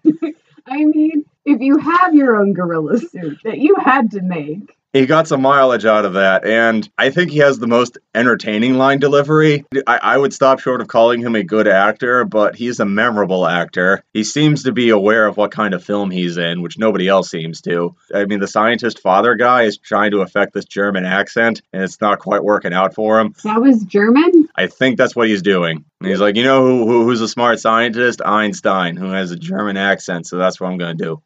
I 0.67 0.85
mean, 0.85 1.25
if 1.43 1.59
you 1.59 1.79
have 1.79 2.13
your 2.13 2.37
own 2.37 2.53
gorilla 2.53 2.99
suit 2.99 3.39
that 3.43 3.57
you 3.57 3.75
had 3.83 4.11
to 4.11 4.21
make, 4.21 4.77
he 4.93 5.07
got 5.07 5.27
some 5.27 5.41
mileage 5.41 5.85
out 5.85 6.05
of 6.05 6.13
that, 6.13 6.45
and 6.45 6.87
I 6.97 7.09
think 7.09 7.31
he 7.31 7.39
has 7.39 7.57
the 7.57 7.67
most 7.67 7.97
entertaining 8.13 8.75
line 8.75 8.99
delivery. 8.99 9.65
I, 9.87 9.97
I, 9.97 10.17
would 10.17 10.33
stop 10.33 10.59
short 10.59 10.81
of 10.81 10.87
calling 10.87 11.19
him 11.19 11.35
a 11.35 11.43
good 11.43 11.67
actor, 11.67 12.23
but 12.25 12.55
he's 12.55 12.79
a 12.79 12.85
memorable 12.85 13.47
actor. 13.47 14.03
He 14.13 14.23
seems 14.23 14.63
to 14.63 14.71
be 14.71 14.91
aware 14.91 15.25
of 15.25 15.35
what 15.35 15.51
kind 15.51 15.73
of 15.73 15.83
film 15.83 16.11
he's 16.11 16.37
in, 16.37 16.61
which 16.61 16.77
nobody 16.77 17.07
else 17.07 17.31
seems 17.31 17.61
to. 17.61 17.95
I 18.13 18.25
mean, 18.25 18.39
the 18.39 18.47
scientist 18.47 18.99
father 18.99 19.33
guy 19.33 19.63
is 19.63 19.79
trying 19.79 20.11
to 20.11 20.21
affect 20.21 20.53
this 20.53 20.65
German 20.65 21.05
accent, 21.05 21.63
and 21.73 21.81
it's 21.81 21.99
not 21.99 22.19
quite 22.19 22.43
working 22.43 22.73
out 22.73 22.93
for 22.93 23.19
him. 23.19 23.33
That 23.43 23.61
was 23.61 23.83
German? 23.85 24.47
I 24.55 24.67
think 24.67 24.97
that's 24.97 25.15
what 25.15 25.27
he's 25.27 25.41
doing. 25.41 25.85
And 26.01 26.09
he's 26.09 26.21
like, 26.21 26.35
you 26.35 26.43
know 26.43 26.63
who, 26.63 26.85
who, 26.85 27.03
who's 27.05 27.21
a 27.21 27.27
smart 27.27 27.59
scientist? 27.59 28.21
Einstein, 28.23 28.95
who 28.95 29.09
has 29.09 29.31
a 29.31 29.37
German 29.37 29.77
accent, 29.77 30.27
so 30.27 30.37
that's 30.37 30.61
what 30.61 30.69
I'm 30.69 30.77
going 30.77 30.97
to 30.97 31.03
do. 31.03 31.21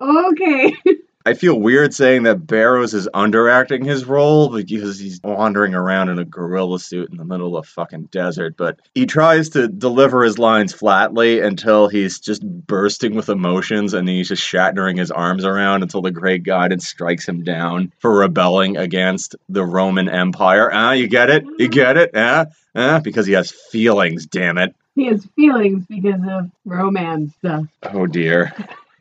Oh, 0.00 0.30
okay. 0.32 0.74
I 1.26 1.34
feel 1.34 1.58
weird 1.58 1.92
saying 1.92 2.22
that 2.22 2.46
Barrows 2.46 2.94
is 2.94 3.08
underacting 3.12 3.84
his 3.84 4.04
role 4.04 4.48
because 4.48 5.00
he's 5.00 5.20
wandering 5.24 5.74
around 5.74 6.08
in 6.08 6.20
a 6.20 6.24
gorilla 6.24 6.78
suit 6.78 7.10
in 7.10 7.16
the 7.16 7.24
middle 7.24 7.56
of 7.56 7.66
fucking 7.66 8.04
desert, 8.12 8.56
but 8.56 8.78
he 8.94 9.06
tries 9.06 9.48
to 9.48 9.66
deliver 9.66 10.22
his 10.22 10.38
lines 10.38 10.72
flatly 10.72 11.40
until 11.40 11.88
he's 11.88 12.20
just 12.20 12.44
bursting 12.44 13.16
with 13.16 13.28
emotions 13.28 13.92
and 13.92 14.08
he's 14.08 14.28
just 14.28 14.44
shattering 14.44 14.96
his 14.96 15.10
arms 15.10 15.44
around 15.44 15.82
until 15.82 16.00
the 16.00 16.12
great 16.12 16.44
guidance 16.44 16.86
strikes 16.86 17.28
him 17.28 17.42
down 17.42 17.92
for 17.98 18.20
rebelling 18.20 18.76
against 18.76 19.34
the 19.48 19.64
Roman 19.64 20.08
Empire. 20.08 20.70
Ah, 20.72 20.92
you 20.92 21.08
get 21.08 21.28
it? 21.28 21.44
You 21.58 21.66
get 21.66 21.96
it? 21.96 22.12
Ah, 22.14 22.46
ah, 22.76 23.00
because 23.00 23.26
he 23.26 23.32
has 23.32 23.50
feelings, 23.50 24.26
damn 24.26 24.58
it. 24.58 24.76
He 24.94 25.06
has 25.06 25.26
feelings 25.34 25.86
because 25.86 26.20
of 26.28 26.52
romance. 26.64 27.34
Stuff. 27.38 27.66
Oh 27.82 28.06
dear. 28.06 28.54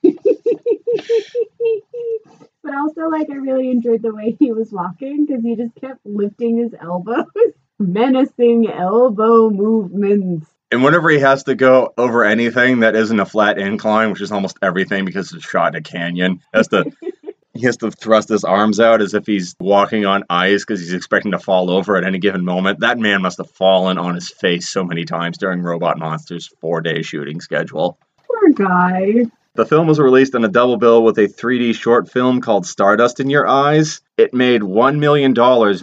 but 2.65 2.73
also, 2.75 3.10
like, 3.10 3.30
I 3.30 3.36
really 3.36 3.69
enjoyed 3.69 4.01
the 4.01 4.13
way 4.13 4.36
he 4.39 4.51
was 4.51 4.71
walking 4.71 5.25
because 5.25 5.43
he 5.43 5.56
just 5.56 5.75
kept 5.75 5.99
lifting 6.04 6.58
his 6.58 6.73
elbows, 6.82 7.28
menacing 7.80 8.69
elbow 8.69 9.51
movements. 9.51 10.47
And 10.71 10.84
whenever 10.84 11.10
he 11.10 11.19
has 11.19 11.43
to 11.43 11.54
go 11.54 11.93
over 11.95 12.25
anything 12.25 12.80
that 12.80 12.95
isn't 12.95 13.19
a 13.19 13.25
flat 13.25 13.60
incline, 13.60 14.10
which 14.10 14.21
is 14.21 14.32
almost 14.32 14.58
everything 14.63 15.06
because 15.06 15.32
it's 15.32 15.47
shot 15.47 15.75
in 15.75 15.80
a 15.80 15.82
canyon, 15.84 16.41
has 16.54 16.67
to 16.69 16.91
he 17.54 17.62
has 17.65 17.78
to 17.78 17.91
thrust 17.91 18.30
his 18.30 18.43
arms 18.43 18.80
out 18.80 19.01
as 19.01 19.13
if 19.13 19.28
he's 19.28 19.56
walking 19.60 20.06
on 20.06 20.23
ice 20.30 20.65
because 20.65 20.82
he's 20.82 20.93
expecting 20.93 21.32
to 21.32 21.39
fall 21.39 21.69
over 21.69 21.95
at 21.95 22.04
any 22.04 22.17
given 22.17 22.43
moment. 22.43 22.80
That 22.80 22.97
man 22.97 23.21
must 23.21 23.38
have 23.38 23.51
fallen 23.51 23.99
on 23.99 24.15
his 24.15 24.30
face 24.30 24.67
so 24.67 24.84
many 24.84 25.06
times 25.06 25.38
during 25.38 25.62
Robot 25.62 25.99
Monster's 25.99 26.47
four 26.60 26.82
day 26.82 27.04
shooting 27.04 27.39
schedule. 27.39 27.99
Poor 28.28 28.49
guy. 28.49 29.25
The 29.55 29.65
film 29.65 29.87
was 29.87 29.99
released 29.99 30.35
on 30.35 30.43
a 30.43 30.49
double 30.49 30.75
bill 30.75 31.01
with 31.01 31.17
a 31.17 31.27
3D 31.29 31.75
short 31.75 32.11
film 32.11 32.41
called 32.41 32.65
Stardust 32.65 33.21
in 33.21 33.29
Your 33.29 33.47
Eyes. 33.47 34.01
It 34.17 34.33
made 34.33 34.61
$1 34.61 34.99
million, 34.99 35.33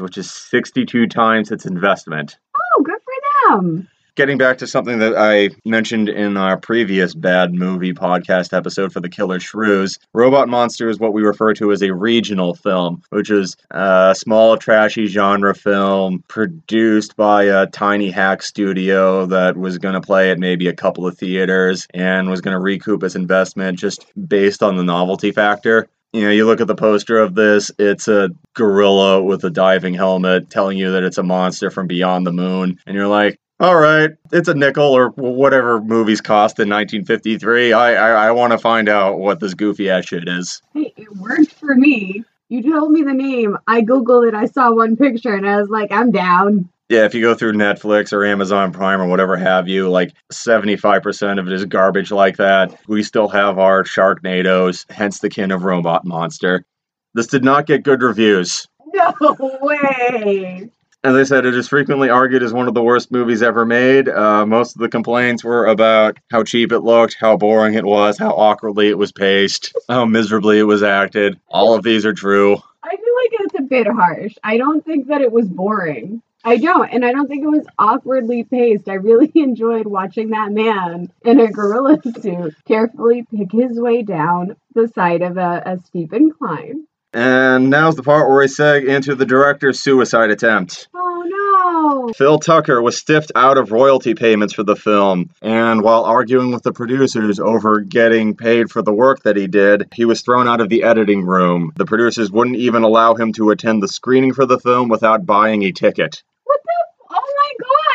which 0.02 0.18
is 0.18 0.30
62 0.30 1.06
times 1.06 1.50
its 1.50 1.64
investment. 1.64 2.36
Oh, 2.54 2.82
good 2.82 2.98
for 3.02 3.58
them 3.58 3.88
getting 4.14 4.36
back 4.36 4.58
to 4.58 4.66
something 4.66 4.98
that 4.98 5.14
I 5.16 5.50
mentioned 5.64 6.08
in 6.08 6.36
our 6.36 6.56
previous 6.56 7.14
bad 7.14 7.54
movie 7.54 7.94
podcast 7.94 8.56
episode 8.56 8.92
for 8.92 9.00
the 9.00 9.08
Killer 9.08 9.40
Shrews, 9.40 9.98
Robot 10.12 10.48
Monster 10.48 10.88
is 10.88 10.98
what 10.98 11.12
we 11.12 11.22
refer 11.22 11.54
to 11.54 11.72
as 11.72 11.82
a 11.82 11.94
regional 11.94 12.54
film, 12.54 13.02
which 13.10 13.30
is 13.30 13.56
a 13.70 14.14
small, 14.16 14.56
trashy 14.56 15.06
genre 15.06 15.54
film 15.54 16.22
produced 16.28 17.16
by 17.16 17.44
a 17.44 17.66
tiny 17.66 18.10
hack 18.10 18.42
studio 18.42 19.26
that 19.26 19.56
was 19.56 19.78
going 19.78 19.94
to 19.94 20.00
play 20.00 20.30
at 20.30 20.38
maybe 20.38 20.68
a 20.68 20.74
couple 20.74 21.06
of 21.06 21.16
theaters 21.16 21.86
and 21.94 22.28
was 22.28 22.40
going 22.40 22.54
to 22.54 22.60
recoup 22.60 23.02
its 23.02 23.14
investment 23.14 23.78
just 23.78 24.04
based 24.28 24.62
on 24.62 24.76
the 24.76 24.84
novelty 24.84 25.32
factor 25.32 25.88
you 26.12 26.20
know, 26.20 26.30
you 26.30 26.44
look 26.44 26.60
at 26.60 26.66
the 26.66 26.74
poster 26.74 27.18
of 27.18 27.34
this, 27.34 27.70
it's 27.78 28.06
a 28.06 28.28
gorilla 28.52 29.22
with 29.22 29.44
a 29.44 29.50
diving 29.50 29.94
helmet 29.94 30.50
telling 30.50 30.76
you 30.76 30.92
that 30.92 31.04
it's 31.04 31.16
a 31.16 31.22
monster 31.22 31.70
from 31.70 31.86
beyond 31.86 32.26
the 32.26 32.32
moon. 32.32 32.78
And 32.86 32.94
you're 32.94 33.08
like, 33.08 33.38
all 33.62 33.76
right, 33.76 34.10
it's 34.32 34.48
a 34.48 34.54
nickel 34.54 34.92
or 34.92 35.10
whatever 35.10 35.80
movies 35.80 36.20
cost 36.20 36.58
in 36.58 36.68
1953. 36.68 37.72
I 37.72 37.94
I, 37.94 38.26
I 38.26 38.30
want 38.32 38.50
to 38.50 38.58
find 38.58 38.88
out 38.88 39.20
what 39.20 39.38
this 39.38 39.54
goofy 39.54 39.88
ass 39.88 40.06
shit 40.06 40.28
is. 40.28 40.60
Hey, 40.74 40.92
it 40.96 41.16
worked 41.16 41.52
for 41.52 41.76
me. 41.76 42.24
You 42.48 42.68
told 42.68 42.90
me 42.90 43.02
the 43.02 43.14
name. 43.14 43.56
I 43.68 43.82
googled 43.82 44.26
it. 44.26 44.34
I 44.34 44.46
saw 44.46 44.74
one 44.74 44.96
picture, 44.96 45.32
and 45.32 45.48
I 45.48 45.58
was 45.60 45.68
like, 45.70 45.92
I'm 45.92 46.10
down. 46.10 46.68
Yeah, 46.88 47.04
if 47.04 47.14
you 47.14 47.22
go 47.22 47.36
through 47.36 47.52
Netflix 47.52 48.12
or 48.12 48.24
Amazon 48.24 48.72
Prime 48.72 49.00
or 49.00 49.06
whatever 49.06 49.36
have 49.36 49.68
you, 49.68 49.88
like 49.88 50.12
75% 50.32 51.38
of 51.38 51.46
it 51.46 51.52
is 51.52 51.64
garbage 51.64 52.10
like 52.10 52.36
that. 52.38 52.76
We 52.88 53.04
still 53.04 53.28
have 53.28 53.60
our 53.60 53.84
Sharknadoes, 53.84 54.90
hence 54.90 55.20
the 55.20 55.30
kin 55.30 55.52
of 55.52 55.62
Robot 55.62 56.04
Monster. 56.04 56.66
This 57.14 57.28
did 57.28 57.44
not 57.44 57.66
get 57.66 57.84
good 57.84 58.02
reviews. 58.02 58.66
No 58.94 59.58
way. 59.62 60.70
As 61.04 61.16
I 61.16 61.24
said, 61.24 61.46
it 61.46 61.56
is 61.56 61.66
frequently 61.66 62.10
argued 62.10 62.44
as 62.44 62.52
one 62.52 62.68
of 62.68 62.74
the 62.74 62.82
worst 62.82 63.10
movies 63.10 63.42
ever 63.42 63.66
made. 63.66 64.08
Uh, 64.08 64.46
most 64.46 64.76
of 64.76 64.80
the 64.80 64.88
complaints 64.88 65.42
were 65.42 65.66
about 65.66 66.16
how 66.30 66.44
cheap 66.44 66.70
it 66.70 66.78
looked, 66.78 67.16
how 67.18 67.36
boring 67.36 67.74
it 67.74 67.84
was, 67.84 68.18
how 68.18 68.30
awkwardly 68.30 68.88
it 68.88 68.96
was 68.96 69.10
paced, 69.10 69.74
how 69.88 70.04
miserably 70.04 70.60
it 70.60 70.64
was 70.64 70.84
acted. 70.84 71.40
All 71.48 71.74
of 71.74 71.82
these 71.82 72.06
are 72.06 72.12
true. 72.12 72.54
I 72.84 72.90
feel 72.90 72.98
like 72.98 73.40
it's 73.40 73.58
a 73.58 73.62
bit 73.62 73.88
harsh. 73.88 74.34
I 74.44 74.56
don't 74.56 74.84
think 74.84 75.08
that 75.08 75.22
it 75.22 75.32
was 75.32 75.48
boring. 75.48 76.22
I 76.44 76.56
don't, 76.56 76.88
and 76.88 77.04
I 77.04 77.10
don't 77.10 77.26
think 77.26 77.42
it 77.42 77.50
was 77.50 77.66
awkwardly 77.80 78.44
paced. 78.44 78.88
I 78.88 78.94
really 78.94 79.32
enjoyed 79.34 79.88
watching 79.88 80.30
that 80.30 80.52
man 80.52 81.12
in 81.24 81.40
a 81.40 81.50
gorilla 81.50 82.00
suit 82.22 82.54
carefully 82.64 83.26
pick 83.36 83.50
his 83.50 83.78
way 83.80 84.02
down 84.02 84.54
the 84.74 84.86
side 84.86 85.22
of 85.22 85.36
a, 85.36 85.62
a 85.66 85.80
steep 85.84 86.12
incline. 86.12 86.86
And 87.14 87.68
now's 87.68 87.96
the 87.96 88.02
part 88.02 88.28
where 88.28 88.38
we 88.38 88.46
seg 88.46 88.86
into 88.86 89.14
the 89.14 89.26
director's 89.26 89.80
suicide 89.80 90.30
attempt. 90.30 90.88
Oh 90.94 92.04
no! 92.06 92.12
Phil 92.14 92.38
Tucker 92.38 92.80
was 92.80 92.96
stiffed 92.96 93.32
out 93.34 93.58
of 93.58 93.70
royalty 93.70 94.14
payments 94.14 94.54
for 94.54 94.62
the 94.62 94.76
film, 94.76 95.28
and 95.42 95.82
while 95.82 96.04
arguing 96.04 96.52
with 96.52 96.62
the 96.62 96.72
producers 96.72 97.38
over 97.38 97.80
getting 97.80 98.34
paid 98.34 98.70
for 98.70 98.80
the 98.80 98.94
work 98.94 99.22
that 99.24 99.36
he 99.36 99.46
did, 99.46 99.88
he 99.94 100.06
was 100.06 100.22
thrown 100.22 100.48
out 100.48 100.62
of 100.62 100.70
the 100.70 100.84
editing 100.84 101.26
room. 101.26 101.72
The 101.76 101.84
producers 101.84 102.32
wouldn't 102.32 102.56
even 102.56 102.82
allow 102.82 103.14
him 103.14 103.34
to 103.34 103.50
attend 103.50 103.82
the 103.82 103.88
screening 103.88 104.32
for 104.32 104.46
the 104.46 104.58
film 104.58 104.88
without 104.88 105.26
buying 105.26 105.62
a 105.64 105.72
ticket. 105.72 106.22
What 106.44 106.60
the? 106.64 107.14
Oh 107.14 107.34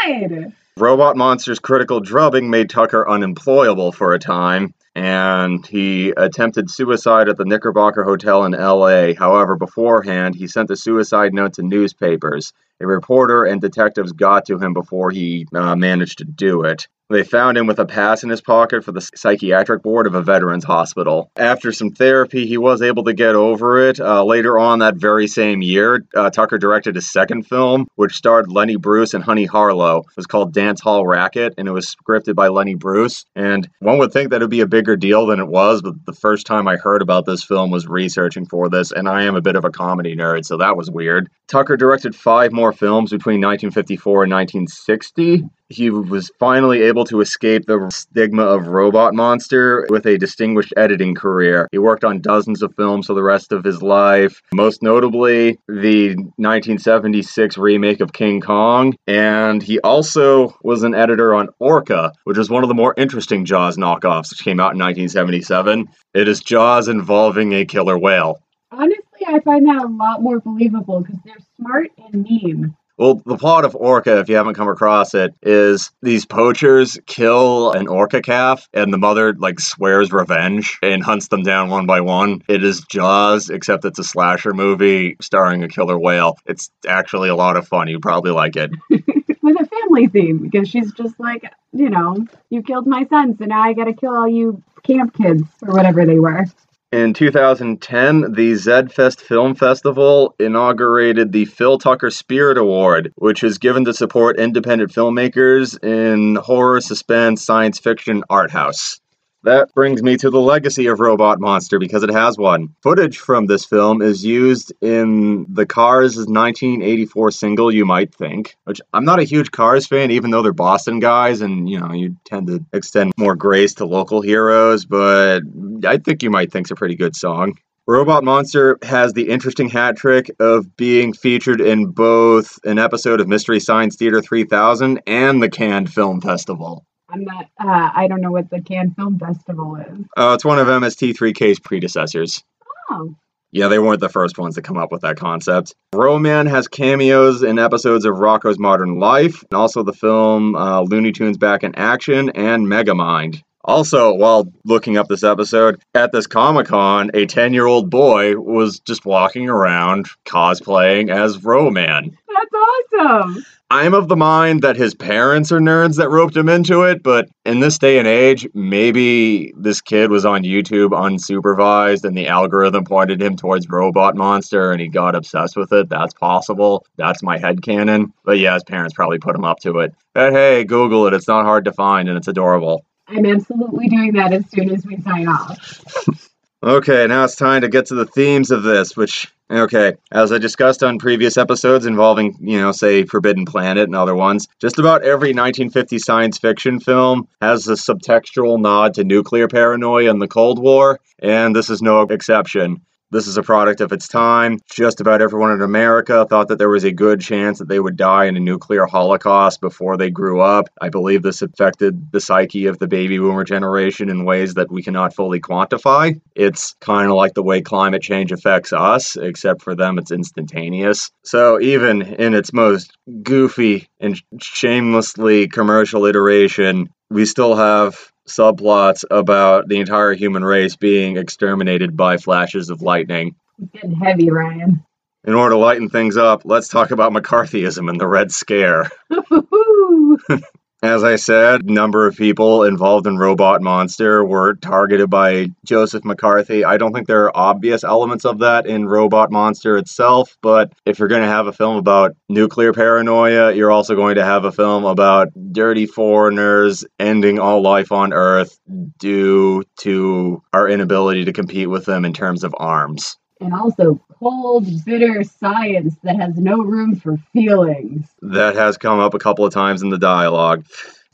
my 0.06 0.38
god! 0.40 0.54
Robot 0.78 1.18
Monster's 1.18 1.58
critical 1.58 2.02
drubbing 2.02 2.52
made 2.52 2.70
Tucker 2.70 3.10
unemployable 3.10 3.92
for 3.92 4.14
a 4.14 4.20
time 4.20 4.76
and 4.98 5.64
he 5.68 6.10
attempted 6.18 6.72
suicide 6.72 7.30
at 7.30 7.38
the 7.38 7.46
Knickerbocker 7.46 8.04
Hotel 8.04 8.46
in 8.46 8.54
LA. 8.54 9.14
However, 9.14 9.56
beforehand, 9.56 10.34
he 10.34 10.48
sent 10.48 10.72
a 10.72 10.76
suicide 10.76 11.36
note 11.36 11.54
to 11.54 11.62
newspapers. 11.62 12.52
A 12.80 12.86
reporter 12.86 13.46
and 13.46 13.60
detectives 13.60 14.12
got 14.12 14.46
to 14.46 14.60
him 14.60 14.74
before 14.74 15.10
he 15.10 15.48
uh, 15.54 15.76
managed 15.76 16.20
to 16.20 16.26
do 16.26 16.64
it. 16.64 16.88
They 17.10 17.24
found 17.24 17.58
him 17.58 17.68
with 17.68 17.80
a 17.80 17.86
pass 17.86 18.24
in 18.24 18.30
his 18.30 18.42
pocket 18.42 18.84
for 18.84 18.92
the 18.92 19.00
psychiatric 19.00 19.82
board 19.82 20.08
of 20.08 20.16
a 20.16 20.22
veterans 20.22 20.66
hospital. 20.66 21.32
After 21.38 21.72
some 21.72 21.92
therapy, 21.92 22.46
he 22.46 22.58
was 22.58 22.82
able 22.82 23.06
to 23.06 23.14
get 23.14 23.34
over 23.34 23.88
it. 23.88 23.98
Uh, 23.98 24.26
later 24.26 24.60
on 24.60 24.80
that 24.80 24.98
very 24.98 25.28
same 25.28 25.62
year, 25.62 26.06
uh, 26.14 26.30
Tucker 26.30 26.58
directed 26.58 26.98
a 26.98 27.02
second 27.02 27.44
film, 27.44 27.88
which 27.96 28.16
starred 28.16 28.52
Lenny 28.52 28.76
Bruce 28.76 29.14
and 29.14 29.24
Honey 29.24 29.46
Harlow. 29.46 30.00
It 30.00 30.18
was 30.18 30.28
called 30.28 30.54
Dance 30.54 30.82
Hall 30.82 31.08
Racket, 31.08 31.54
and 31.58 31.66
it 31.66 31.72
was 31.72 31.96
scripted 31.96 32.36
by 32.36 32.50
Lenny 32.50 32.76
Bruce. 32.76 33.24
And 33.38 33.70
one 33.80 34.00
would 34.00 34.12
think 34.12 34.32
that 34.32 34.42
it 34.42 34.44
would 34.44 34.52
be 34.52 34.60
a 34.60 34.68
bigger 34.68 34.98
deal 34.98 35.28
than 35.28 35.40
it 35.40 35.48
was, 35.48 35.82
but 35.82 36.06
the 36.06 36.12
first 36.12 36.46
time 36.46 36.68
I 36.68 36.76
heard 36.76 37.02
about 37.02 37.26
this 37.26 37.42
film 37.42 37.72
was 37.72 37.88
researching 37.88 38.46
for 38.46 38.68
this, 38.68 38.92
and 38.92 39.08
I 39.08 39.24
am 39.24 39.38
a 39.38 39.42
bit 39.42 39.56
of 39.56 39.64
a 39.64 39.72
comedy 39.72 40.14
nerd, 40.14 40.44
so 40.44 40.58
that 40.58 40.76
was 40.76 40.92
weird. 40.92 41.30
Tucker 41.48 41.78
directed 41.78 42.14
five 42.14 42.52
more 42.52 42.67
films 42.74 43.12
between 43.12 43.42
1954 43.42 44.24
and 44.24 44.34
1960 44.34 45.44
he 45.70 45.90
was 45.90 46.32
finally 46.40 46.84
able 46.84 47.06
to 47.06 47.22
escape 47.22 47.66
the 47.66 47.90
stigma 47.92 48.44
of 48.44 48.68
Robot 48.68 49.14
Monster 49.14 49.86
with 49.90 50.06
a 50.06 50.18
distinguished 50.18 50.74
editing 50.78 51.14
career. 51.14 51.68
He 51.72 51.78
worked 51.78 52.04
on 52.04 52.22
dozens 52.22 52.64
of 52.64 52.76
films 52.76 53.08
for 53.08 53.14
the 53.14 53.24
rest 53.24 53.52
of 53.52 53.64
his 53.64 53.82
life, 53.82 54.42
most 54.54 54.82
notably 54.82 55.58
the 55.68 56.16
1976 56.38 57.58
remake 57.58 58.00
of 58.00 58.14
King 58.14 58.42
Kong, 58.42 58.96
and 59.08 59.62
he 59.62 59.80
also 59.82 60.58
was 60.64 60.84
an 60.84 60.96
editor 60.96 61.36
on 61.36 61.50
Orca, 61.60 62.14
which 62.24 62.38
is 62.38 62.50
one 62.50 62.64
of 62.64 62.70
the 62.70 62.76
more 62.76 62.94
interesting 62.98 63.46
Jaws 63.46 63.78
knockoffs, 63.78 64.30
which 64.30 64.44
came 64.44 64.60
out 64.60 64.74
in 64.74 64.80
1977. 64.80 65.88
It 66.14 66.28
is 66.28 66.40
Jaws 66.40 66.88
involving 66.88 67.54
a 67.54 67.66
killer 67.66 67.98
whale. 67.98 68.40
Honestly, 68.72 69.26
I 69.26 69.40
find 69.40 69.68
that 69.68 69.84
a 69.84 69.88
lot 69.88 70.22
more 70.22 70.40
believable 70.40 71.02
because 71.02 71.20
they're 71.24 71.36
smart 71.56 71.92
and 71.98 72.24
mean. 72.24 72.76
Well, 72.98 73.22
the 73.26 73.38
plot 73.38 73.64
of 73.64 73.76
Orca, 73.76 74.20
if 74.20 74.28
you 74.28 74.36
haven't 74.36 74.56
come 74.56 74.70
across 74.70 75.14
it, 75.14 75.34
is 75.44 75.92
these 76.02 76.26
poachers 76.26 77.00
kill 77.06 77.72
an 77.74 77.88
orca 77.88 78.24
calf, 78.24 78.68
and 78.74 78.92
the 78.92 78.98
mother 78.98 79.36
like 79.36 79.60
swears 79.60 80.12
revenge 80.12 80.78
and 80.82 81.04
hunts 81.04 81.28
them 81.28 81.44
down 81.44 81.70
one 81.70 81.86
by 81.86 82.02
one. 82.02 82.42
It 82.50 82.64
is 82.64 82.82
Jaws, 82.90 83.52
except 83.52 83.86
it's 83.86 84.00
a 84.00 84.04
slasher 84.04 84.52
movie 84.52 85.16
starring 85.22 85.64
a 85.64 85.68
killer 85.68 85.98
whale. 85.98 86.38
It's 86.48 86.72
actually 86.88 87.30
a 87.30 87.36
lot 87.36 87.56
of 87.56 87.68
fun. 87.68 87.88
You 87.88 88.00
probably 88.00 88.32
like 88.32 88.56
it. 88.56 88.72
With 88.90 89.62
a 89.62 89.66
family 89.66 90.08
theme, 90.08 90.40
because 90.40 90.68
she's 90.68 90.92
just 90.92 91.20
like, 91.20 91.44
you 91.72 91.90
know, 91.90 92.26
you 92.50 92.64
killed 92.64 92.88
my 92.88 93.06
son, 93.06 93.38
so 93.38 93.46
now 93.46 93.62
I 93.62 93.74
gotta 93.74 93.94
kill 93.94 94.14
all 94.14 94.28
you 94.28 94.64
camp 94.84 95.14
kids, 95.14 95.44
or 95.62 95.74
whatever 95.76 96.04
they 96.06 96.20
were. 96.20 96.46
In 96.94 97.14
2010, 97.14 98.32
the 98.32 98.54
Zedfest 98.54 99.20
Film 99.20 99.56
Festival 99.56 100.34
inaugurated 100.40 101.34
the 101.34 101.44
Phil 101.44 101.78
Tucker 101.78 102.10
Spirit 102.10 102.58
Award, 102.58 103.12
which 103.16 103.44
is 103.44 103.58
given 103.58 103.84
to 103.84 103.94
support 103.94 104.40
independent 104.40 104.94
filmmakers 104.94 105.78
in 105.84 106.38
horror, 106.38 106.80
suspense, 106.80 107.44
science 107.44 107.78
fiction, 107.78 108.24
art 108.30 108.52
house. 108.52 109.02
That 109.48 109.74
brings 109.74 110.04
me 110.04 110.18
to 110.18 110.30
the 110.30 110.42
legacy 110.42 110.88
of 110.88 111.00
Robot 111.00 111.40
Monster 111.40 111.80
because 111.80 112.04
it 112.04 112.12
has 112.12 112.38
one. 112.38 112.76
Footage 112.84 113.18
from 113.18 113.46
this 113.46 113.64
film 113.64 114.02
is 114.02 114.26
used 114.26 114.74
in 114.82 115.46
the 115.48 115.66
Cars 115.66 116.18
1984 116.18 117.32
single 117.32 117.74
You 117.74 117.86
Might 117.86 118.14
Think, 118.14 118.58
which 118.66 118.82
I'm 118.94 119.06
not 119.06 119.22
a 119.22 119.24
huge 119.24 119.52
Cars 119.52 119.88
fan, 119.88 120.12
even 120.12 120.32
though 120.32 120.42
they're 120.42 120.52
Boston 120.52 121.00
guys 121.00 121.40
and, 121.40 121.70
you 121.70 121.80
know, 121.80 121.94
you 121.94 122.18
tend 122.26 122.48
to 122.48 122.66
extend 122.74 123.14
more 123.16 123.38
grace 123.38 123.76
to 123.76 123.86
local 123.86 124.20
heroes, 124.20 124.84
but 124.84 125.44
I 125.86 125.96
think 125.96 126.24
You 126.24 126.30
Might 126.30 126.52
Think's 126.52 126.72
a 126.72 126.76
pretty 126.76 126.96
good 126.96 127.16
song. 127.16 127.58
Robot 127.88 128.26
Monster 128.26 128.78
has 128.84 129.14
the 129.14 129.30
interesting 129.30 129.70
hat 129.70 129.96
trick 129.96 130.30
of 130.42 130.76
being 130.76 131.14
featured 131.14 131.62
in 131.62 131.92
both 131.92 132.60
an 132.66 132.80
episode 132.80 133.22
of 133.22 133.30
Mystery 133.30 133.62
Science 133.62 133.96
Theater 133.96 134.22
3000 134.22 135.04
and 135.08 135.42
the 135.42 135.48
Canned 135.48 135.90
Film 135.94 136.20
Festival. 136.20 136.86
I'm 137.10 137.24
not, 137.24 137.46
uh, 137.60 137.90
I 137.96 138.08
don't 138.08 138.22
know 138.22 138.32
what 138.32 138.50
the 138.50 138.62
Canned 138.62 138.96
Film 138.96 139.18
Festival 139.18 139.78
is. 139.78 140.06
Oh, 140.18 140.34
it's 140.34 140.44
one 140.44 140.60
of 140.60 140.68
MST3K's 140.68 141.60
predecessors. 141.60 142.44
Oh, 142.90 143.16
Yeah, 143.52 143.70
they 143.70 143.80
weren't 143.80 144.02
the 144.02 144.10
first 144.10 144.38
ones 144.38 144.56
to 144.56 144.62
come 144.62 144.78
up 144.78 144.92
with 144.92 145.02
that 145.02 145.16
concept. 145.16 145.74
Ro-Man 145.94 146.48
has 146.48 146.68
cameos 146.68 147.44
in 147.44 147.60
episodes 147.60 148.06
of 148.06 148.16
Rocko's 148.16 148.60
Modern 148.60 149.00
Life, 149.00 149.44
and 149.50 149.58
also 149.58 149.84
the 149.84 149.94
film 149.94 150.56
uh, 150.56 150.82
Looney 150.82 151.14
Tunes 151.14 151.38
Back 151.38 151.64
in 151.64 151.76
Action 151.76 152.30
and 152.32 152.68
Megamind. 152.68 153.42
Also, 153.68 154.14
while 154.14 154.50
looking 154.64 154.98
up 154.98 155.10
this 155.10 155.24
episode, 155.24 155.82
at 155.94 156.14
this 156.14 156.26
Comic 156.26 156.68
Con, 156.68 157.12
a 157.14 157.26
10 157.26 157.54
year 157.54 157.66
old 157.66 157.90
boy 157.90 158.38
was 158.38 158.80
just 158.80 159.06
walking 159.06 159.50
around 159.50 160.08
cosplaying 160.26 161.10
as 161.10 161.44
Ro-Man. 161.44 162.18
that's 162.28 162.54
awesome. 162.54 163.46
I'm 163.70 163.94
of 163.94 164.08
the 164.08 164.16
mind 164.16 164.62
that 164.62 164.78
his 164.78 164.96
parents 164.96 165.52
are 165.52 165.60
nerds 165.60 165.98
that 165.98 166.10
roped 166.10 166.38
him 166.38 166.48
into 166.48 166.84
it, 166.84 167.04
but 167.04 167.28
in 167.44 167.60
this 167.60 167.78
day 167.78 168.00
and 168.00 168.08
age, 168.08 168.48
maybe 168.54 169.52
this 169.58 169.82
kid 169.82 170.10
was 170.10 170.26
on 170.26 170.44
YouTube 170.44 170.92
unsupervised 170.92 172.06
and 172.06 172.18
the 172.18 172.28
algorithm 172.28 172.86
pointed 172.86 173.22
him 173.22 173.36
towards 173.36 173.68
Robot 173.68 174.16
Monster 174.16 174.72
and 174.72 174.80
he 174.80 174.88
got 174.88 175.16
obsessed 175.16 175.58
with 175.58 175.74
it. 175.74 175.90
That's 175.90 176.14
possible. 176.14 176.86
That's 176.96 177.22
my 177.22 177.38
head 177.38 177.58
headcanon. 177.58 178.14
But 178.24 178.40
yeah, 178.40 178.54
his 178.54 178.64
parents 178.64 178.94
probably 178.94 179.20
put 179.20 179.36
him 179.36 179.44
up 179.44 179.60
to 179.64 179.80
it. 179.80 179.94
But 180.14 180.32
hey, 180.32 180.64
Google 180.64 181.06
it. 181.08 181.14
It's 181.14 181.28
not 181.28 181.44
hard 181.44 181.66
to 181.66 181.74
find 181.74 182.08
and 182.08 182.18
it's 182.18 182.30
adorable. 182.30 182.86
I'm 183.08 183.26
absolutely 183.26 183.88
doing 183.88 184.14
that 184.14 184.34
as 184.34 184.50
soon 184.50 184.70
as 184.70 184.86
we 184.86 185.02
sign 185.02 185.28
off. 185.28 186.30
Okay, 186.64 187.06
now 187.08 187.24
it's 187.24 187.36
time 187.36 187.62
to 187.62 187.70
get 187.70 187.86
to 187.88 187.96
the 187.96 188.06
themes 188.06 188.50
of 188.50 188.64
this, 188.64 188.98
which, 188.98 189.32
okay, 189.50 189.94
as 190.12 190.32
I 190.32 190.40
discussed 190.40 190.84
on 190.84 190.98
previous 190.98 191.38
episodes 191.38 191.86
involving, 191.86 192.36
you 192.42 192.60
know, 192.60 192.72
say 192.72 193.06
Forbidden 193.06 193.46
Planet 193.46 193.84
and 193.84 193.96
other 193.96 194.16
ones, 194.16 194.48
just 194.60 194.80
about 194.80 195.04
every 195.04 195.30
1950 195.30 196.00
science 196.00 196.40
fiction 196.40 196.80
film 196.80 197.28
has 197.42 197.68
a 197.68 197.74
subtextual 197.74 198.60
nod 198.60 198.96
to 198.96 199.04
nuclear 199.04 199.48
paranoia 199.48 200.10
and 200.10 200.22
the 200.22 200.28
Cold 200.28 200.60
War, 200.60 201.00
and 201.20 201.56
this 201.56 201.70
is 201.70 201.82
no 201.82 202.02
exception. 202.02 202.82
This 203.10 203.28
is 203.28 203.38
a 203.38 203.44
product 203.44 203.80
of 203.80 203.94
its 203.94 204.10
time. 204.10 204.60
Just 204.70 205.00
about 205.00 205.22
everyone 205.22 205.54
in 205.54 205.62
America 205.62 206.26
thought 206.30 206.50
that 206.50 206.58
there 206.58 206.68
was 206.68 206.84
a 206.84 206.92
good 206.92 207.22
chance 207.22 207.60
that 207.60 207.70
they 207.70 207.80
would 207.80 207.96
die 207.96 208.26
in 208.26 208.36
a 208.36 208.42
nuclear 208.42 208.86
holocaust 208.86 209.62
before 209.62 209.96
they 209.96 210.10
grew 210.10 210.42
up. 210.42 210.68
I 210.82 210.90
believe 210.90 211.24
this 211.24 211.42
affected 211.42 212.12
the 212.12 212.20
psyche 212.20 212.66
of 212.66 212.80
the 212.80 212.88
baby 212.88 213.18
boomer 213.18 213.46
generation 213.46 214.10
in 214.10 214.26
ways 214.26 214.56
that 214.56 214.70
we 214.70 214.84
cannot 214.84 215.16
fully 215.16 215.40
quantify. 215.40 216.20
It's 216.36 216.76
kind 216.82 217.10
of 217.10 217.16
like 217.16 217.34
the 217.34 217.44
way 217.44 217.62
climate 217.62 218.02
change 218.02 218.34
affects 218.34 218.74
us, 218.74 219.16
except 219.16 219.62
for 219.62 219.74
them, 219.74 219.98
it's 219.98 220.12
instantaneous. 220.12 221.10
So, 221.24 221.62
even 221.62 222.02
in 222.02 222.34
its 222.34 222.52
most 222.52 222.92
goofy 223.24 223.88
and 224.02 224.22
shamelessly 224.42 225.48
commercial 225.48 226.06
iteration, 226.06 226.90
we 227.10 227.26
still 227.26 227.56
have 227.56 228.12
subplots 228.28 229.04
about 229.10 229.68
the 229.68 229.80
entire 229.80 230.14
human 230.14 230.44
race 230.44 230.76
being 230.76 231.18
exterminated 231.18 231.98
by 231.98 232.18
flashes 232.18 232.70
of 232.70 232.82
lightning. 232.82 233.36
It's 233.60 233.72
getting 233.72 233.96
heavy, 233.96 234.30
Ryan. 234.30 234.84
In 235.26 235.34
order 235.34 235.56
to 235.56 235.58
lighten 235.58 235.90
things 235.90 236.16
up, 236.16 236.44
let's 236.46 236.68
talk 236.68 236.92
about 236.92 237.12
McCarthyism 237.12 237.90
and 237.90 238.00
the 238.00 238.08
Red 238.08 238.32
Scare. 238.32 238.90
As 240.84 241.04
I 241.04 241.16
said, 241.16 241.64
a 241.64 241.74
number 241.74 242.06
of 242.06 242.16
people 242.16 242.64
involved 242.64 243.08
in 243.08 243.18
Robot 243.18 243.64
Monster 243.64 244.24
were 244.24 244.54
targeted 244.54 245.10
by 245.10 245.48
Joseph 245.66 246.06
McCarthy. 246.06 246.64
I 246.64 246.78
don't 246.78 246.94
think 246.94 247.08
there 247.08 247.24
are 247.24 247.36
obvious 247.36 247.84
elements 247.84 248.26
of 248.26 248.40
that 248.40 248.68
in 248.68 248.88
Robot 248.88 249.32
Monster 249.32 249.78
itself, 249.78 250.38
but 250.44 250.72
if 250.86 251.00
you're 251.00 251.08
going 251.08 251.24
to 251.24 251.28
have 251.28 251.48
a 251.48 251.52
film 251.52 251.78
about 251.78 252.16
nuclear 252.30 252.74
paranoia, 252.74 253.54
you're 253.54 253.72
also 253.72 253.96
going 253.96 254.16
to 254.16 254.24
have 254.24 254.46
a 254.46 254.52
film 254.52 254.86
about 254.86 255.30
dirty 255.52 255.88
foreigners 255.88 256.86
ending 257.00 257.40
all 257.40 257.62
life 257.62 257.92
on 257.92 258.14
Earth 258.14 258.60
due 259.00 259.64
to 259.80 260.44
our 260.54 260.70
inability 260.70 261.26
to 261.26 261.34
compete 261.34 261.72
with 261.72 261.86
them 261.86 262.06
in 262.06 262.14
terms 262.14 262.44
of 262.44 262.54
arms. 262.56 263.18
And 263.40 263.54
also 263.54 264.02
cold, 264.20 264.68
bitter 264.86 265.24
science 265.24 265.96
that 266.04 266.18
has 266.18 266.38
no 266.38 266.58
room 266.58 266.96
for 266.96 267.18
feelings. 267.34 268.08
That 268.22 268.56
has 268.56 268.78
come 268.78 269.00
up 269.00 269.14
a 269.14 269.20
couple 269.20 269.46
of 269.46 269.54
times 269.54 269.82
in 269.82 269.90
the 269.90 269.98
dialogue. 269.98 270.66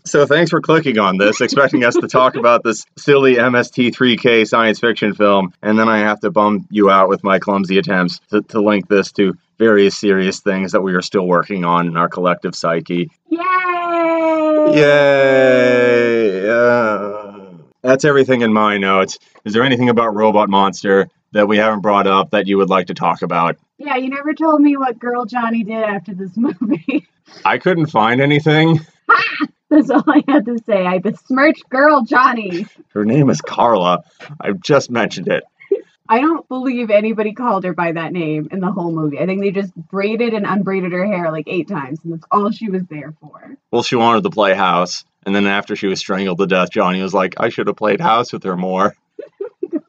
So 0.06 0.26
thanks 0.26 0.52
for 0.52 0.60
clicking 0.60 1.00
on 1.00 1.18
this, 1.18 1.40
expecting 1.40 1.86
us 1.86 1.96
to 1.96 2.08
talk 2.08 2.36
about 2.36 2.62
this 2.64 2.86
silly 2.98 3.36
MST3K 3.36 4.46
science 4.46 4.80
fiction 4.80 5.14
film, 5.14 5.54
and 5.62 5.80
then 5.80 5.88
I 5.88 6.00
have 6.00 6.20
to 6.22 6.32
bum 6.32 6.68
you 6.70 6.90
out 6.90 7.08
with 7.08 7.24
my 7.24 7.40
clumsy 7.40 7.78
attempts 7.78 8.20
to, 8.32 8.42
to 8.42 8.62
link 8.62 8.90
this 8.90 9.14
to 9.14 9.36
various 9.58 9.98
serious 9.98 10.42
things 10.42 10.74
that 10.74 10.82
we 10.82 10.94
are 10.94 11.02
still 11.02 11.26
working 11.26 11.64
on 11.64 11.88
in 11.88 11.96
our 11.96 12.10
collective 12.10 12.54
psyche. 12.54 13.12
Yay! 13.30 13.40
Yay! 14.76 16.50
Uh, 16.50 17.40
that's 17.82 18.04
everything 18.04 18.42
in 18.42 18.52
my 18.52 18.78
notes. 18.78 19.20
Is 19.46 19.54
there 19.54 19.64
anything 19.64 19.88
about 19.88 20.14
Robot 20.14 20.50
Monster 20.50 21.08
that 21.34 21.48
we 21.48 21.58
haven't 21.58 21.82
brought 21.82 22.08
up 22.08 22.32
that 22.32 22.48
you 22.48 22.58
would 22.58 22.70
like 22.70 22.88
to 22.88 22.94
talk 22.94 23.22
about? 23.22 23.58
Yeah, 23.78 23.98
you 23.98 24.10
never 24.10 24.34
told 24.34 24.62
me 24.62 24.78
what 24.78 24.98
Girl 24.98 25.26
Johnny 25.26 25.64
did 25.64 25.84
after 25.84 26.14
this 26.14 26.32
movie. 26.38 27.08
I 27.44 27.58
couldn't 27.58 27.88
find 27.88 28.22
anything. 28.22 28.80
That's 29.70 29.90
all 29.90 30.04
I 30.08 30.24
had 30.28 30.46
to 30.46 30.60
say. 30.66 30.86
I 30.86 31.00
besmirched 31.00 31.68
Girl 31.70 32.04
Johnny. 32.04 32.68
Her 32.90 33.06
name 33.06 33.30
is 33.30 33.42
Carla. 33.42 34.04
I've 34.40 34.62
just 34.62 34.92
mentioned 34.92 35.28
it. 35.28 35.44
I 36.08 36.20
don't 36.20 36.48
believe 36.48 36.92
anybody 36.92 37.34
called 37.34 37.64
her 37.64 37.74
by 37.74 37.94
that 37.94 38.12
name 38.12 38.50
in 38.52 38.60
the 38.60 38.72
whole 38.72 38.92
movie. 38.92 39.20
I 39.20 39.26
think 39.26 39.42
they 39.42 39.52
just 39.52 39.74
braided 39.74 40.34
and 40.34 40.46
unbraided 40.46 40.92
her 40.92 41.06
hair 41.06 41.32
like 41.32 41.48
eight 41.48 41.68
times, 41.68 42.00
and 42.04 42.14
that's 42.14 42.26
all 42.30 42.52
she 42.52 42.70
was 42.70 42.84
there 42.90 43.14
for. 43.20 43.56
Well, 43.72 43.84
she 43.84 43.96
wanted 43.96 44.24
to 44.24 44.30
play 44.30 44.54
house. 44.54 45.06
And 45.26 45.34
then 45.34 45.48
after 45.48 45.76
she 45.76 45.88
was 45.88 46.00
strangled 46.00 46.40
to 46.40 46.46
death, 46.46 46.70
Johnny 46.70 47.02
was 47.02 47.14
like, 47.14 47.36
I 47.38 47.50
should 47.50 47.68
have 47.68 47.78
played 47.78 48.02
house 48.02 48.34
with 48.34 48.44
her 48.44 48.58
more. 48.58 48.94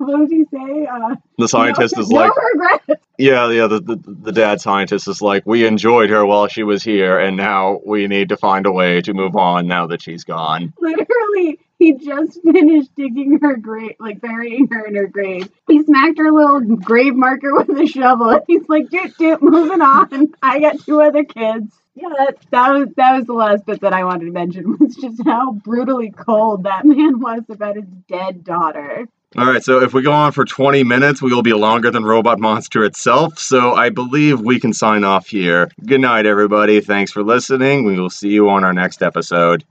What 0.07 0.29
say? 0.31 0.87
Uh, 0.87 1.17
The 1.39 1.49
scientist 1.49 1.97
no, 1.97 2.03
is 2.03 2.11
like, 2.11 2.33
no 2.37 2.43
regrets. 2.55 3.05
yeah, 3.19 3.51
yeah, 3.51 3.67
the, 3.67 3.81
the, 3.81 3.97
the 3.97 4.33
dad 4.33 4.61
scientist 4.61 5.09
is 5.09 5.21
like, 5.23 5.45
we 5.47 5.67
enjoyed 5.67 6.11
her 6.11 6.25
while 6.25 6.49
she 6.49 6.63
was 6.63 6.83
here, 6.83 7.19
and 7.19 7.37
now 7.37 7.81
we 7.85 8.07
need 8.07 8.29
to 8.31 8.37
find 8.37 8.67
a 8.67 8.73
way 8.73 9.01
to 9.03 9.15
move 9.15 9.37
on 9.37 9.67
now 9.67 9.87
that 9.89 10.03
she's 10.03 10.25
gone. 10.25 10.73
Literally, 10.81 11.61
he 11.79 11.95
just 11.95 12.41
finished 12.43 12.95
digging 12.97 13.39
her 13.43 13.57
grave, 13.57 13.97
like 14.01 14.21
burying 14.21 14.69
her 14.71 14.85
in 14.87 14.95
her 14.95 15.07
grave. 15.07 15.49
He 15.69 15.83
smacked 15.83 16.19
her 16.19 16.31
little 16.33 16.61
grave 16.77 17.15
marker 17.15 17.55
with 17.55 17.69
a 17.71 17.87
shovel. 17.87 18.31
And 18.31 18.43
he's 18.47 18.69
like, 18.69 18.89
doot 18.91 19.17
doot, 19.19 19.43
moving 19.43 19.83
on. 19.83 20.33
I 20.43 20.61
got 20.61 20.81
two 20.81 21.01
other 21.03 21.25
kids. 21.25 21.75
Yeah, 21.97 22.09
that, 22.19 22.37
that 22.51 22.71
was 22.73 22.89
that 22.97 23.17
was 23.17 23.27
the 23.27 23.35
last 23.35 23.67
bit 23.67 23.81
that 23.83 23.93
I 23.93 24.03
wanted 24.03 24.25
to 24.27 24.33
mention 24.33 24.77
was 24.81 24.97
just 24.97 25.23
how 25.25 25.53
brutally 25.53 26.11
cold 26.11 26.65
that 26.65 26.85
man 26.85 27.21
was 27.21 27.43
about 27.49 27.77
his 27.77 27.85
dead 28.09 28.43
daughter. 28.45 29.07
All 29.37 29.47
right, 29.47 29.65
so 29.65 29.83
if 29.83 29.93
we 29.93 30.03
go 30.03 30.13
on 30.13 30.31
for 30.31 30.45
20 30.45 30.85
minutes, 30.85 31.21
we 31.21 31.35
will 31.35 31.43
be 31.43 31.53
longer 31.53 31.91
than 31.91 32.05
Robot 32.05 32.39
Monster 32.39 32.85
itself. 32.85 33.37
So 33.37 33.75
I 33.75 33.91
believe 33.91 34.41
we 34.41 34.61
can 34.61 34.73
sign 34.73 35.03
off 35.03 35.27
here. 35.27 35.73
Good 35.85 36.01
night, 36.01 36.25
everybody. 36.25 36.81
Thanks 36.81 37.11
for 37.11 37.25
listening. 37.25 37.85
We 37.85 37.99
will 37.99 38.11
see 38.11 38.29
you 38.29 38.49
on 38.49 38.63
our 38.63 38.73
next 38.73 39.03
episode. 39.03 39.65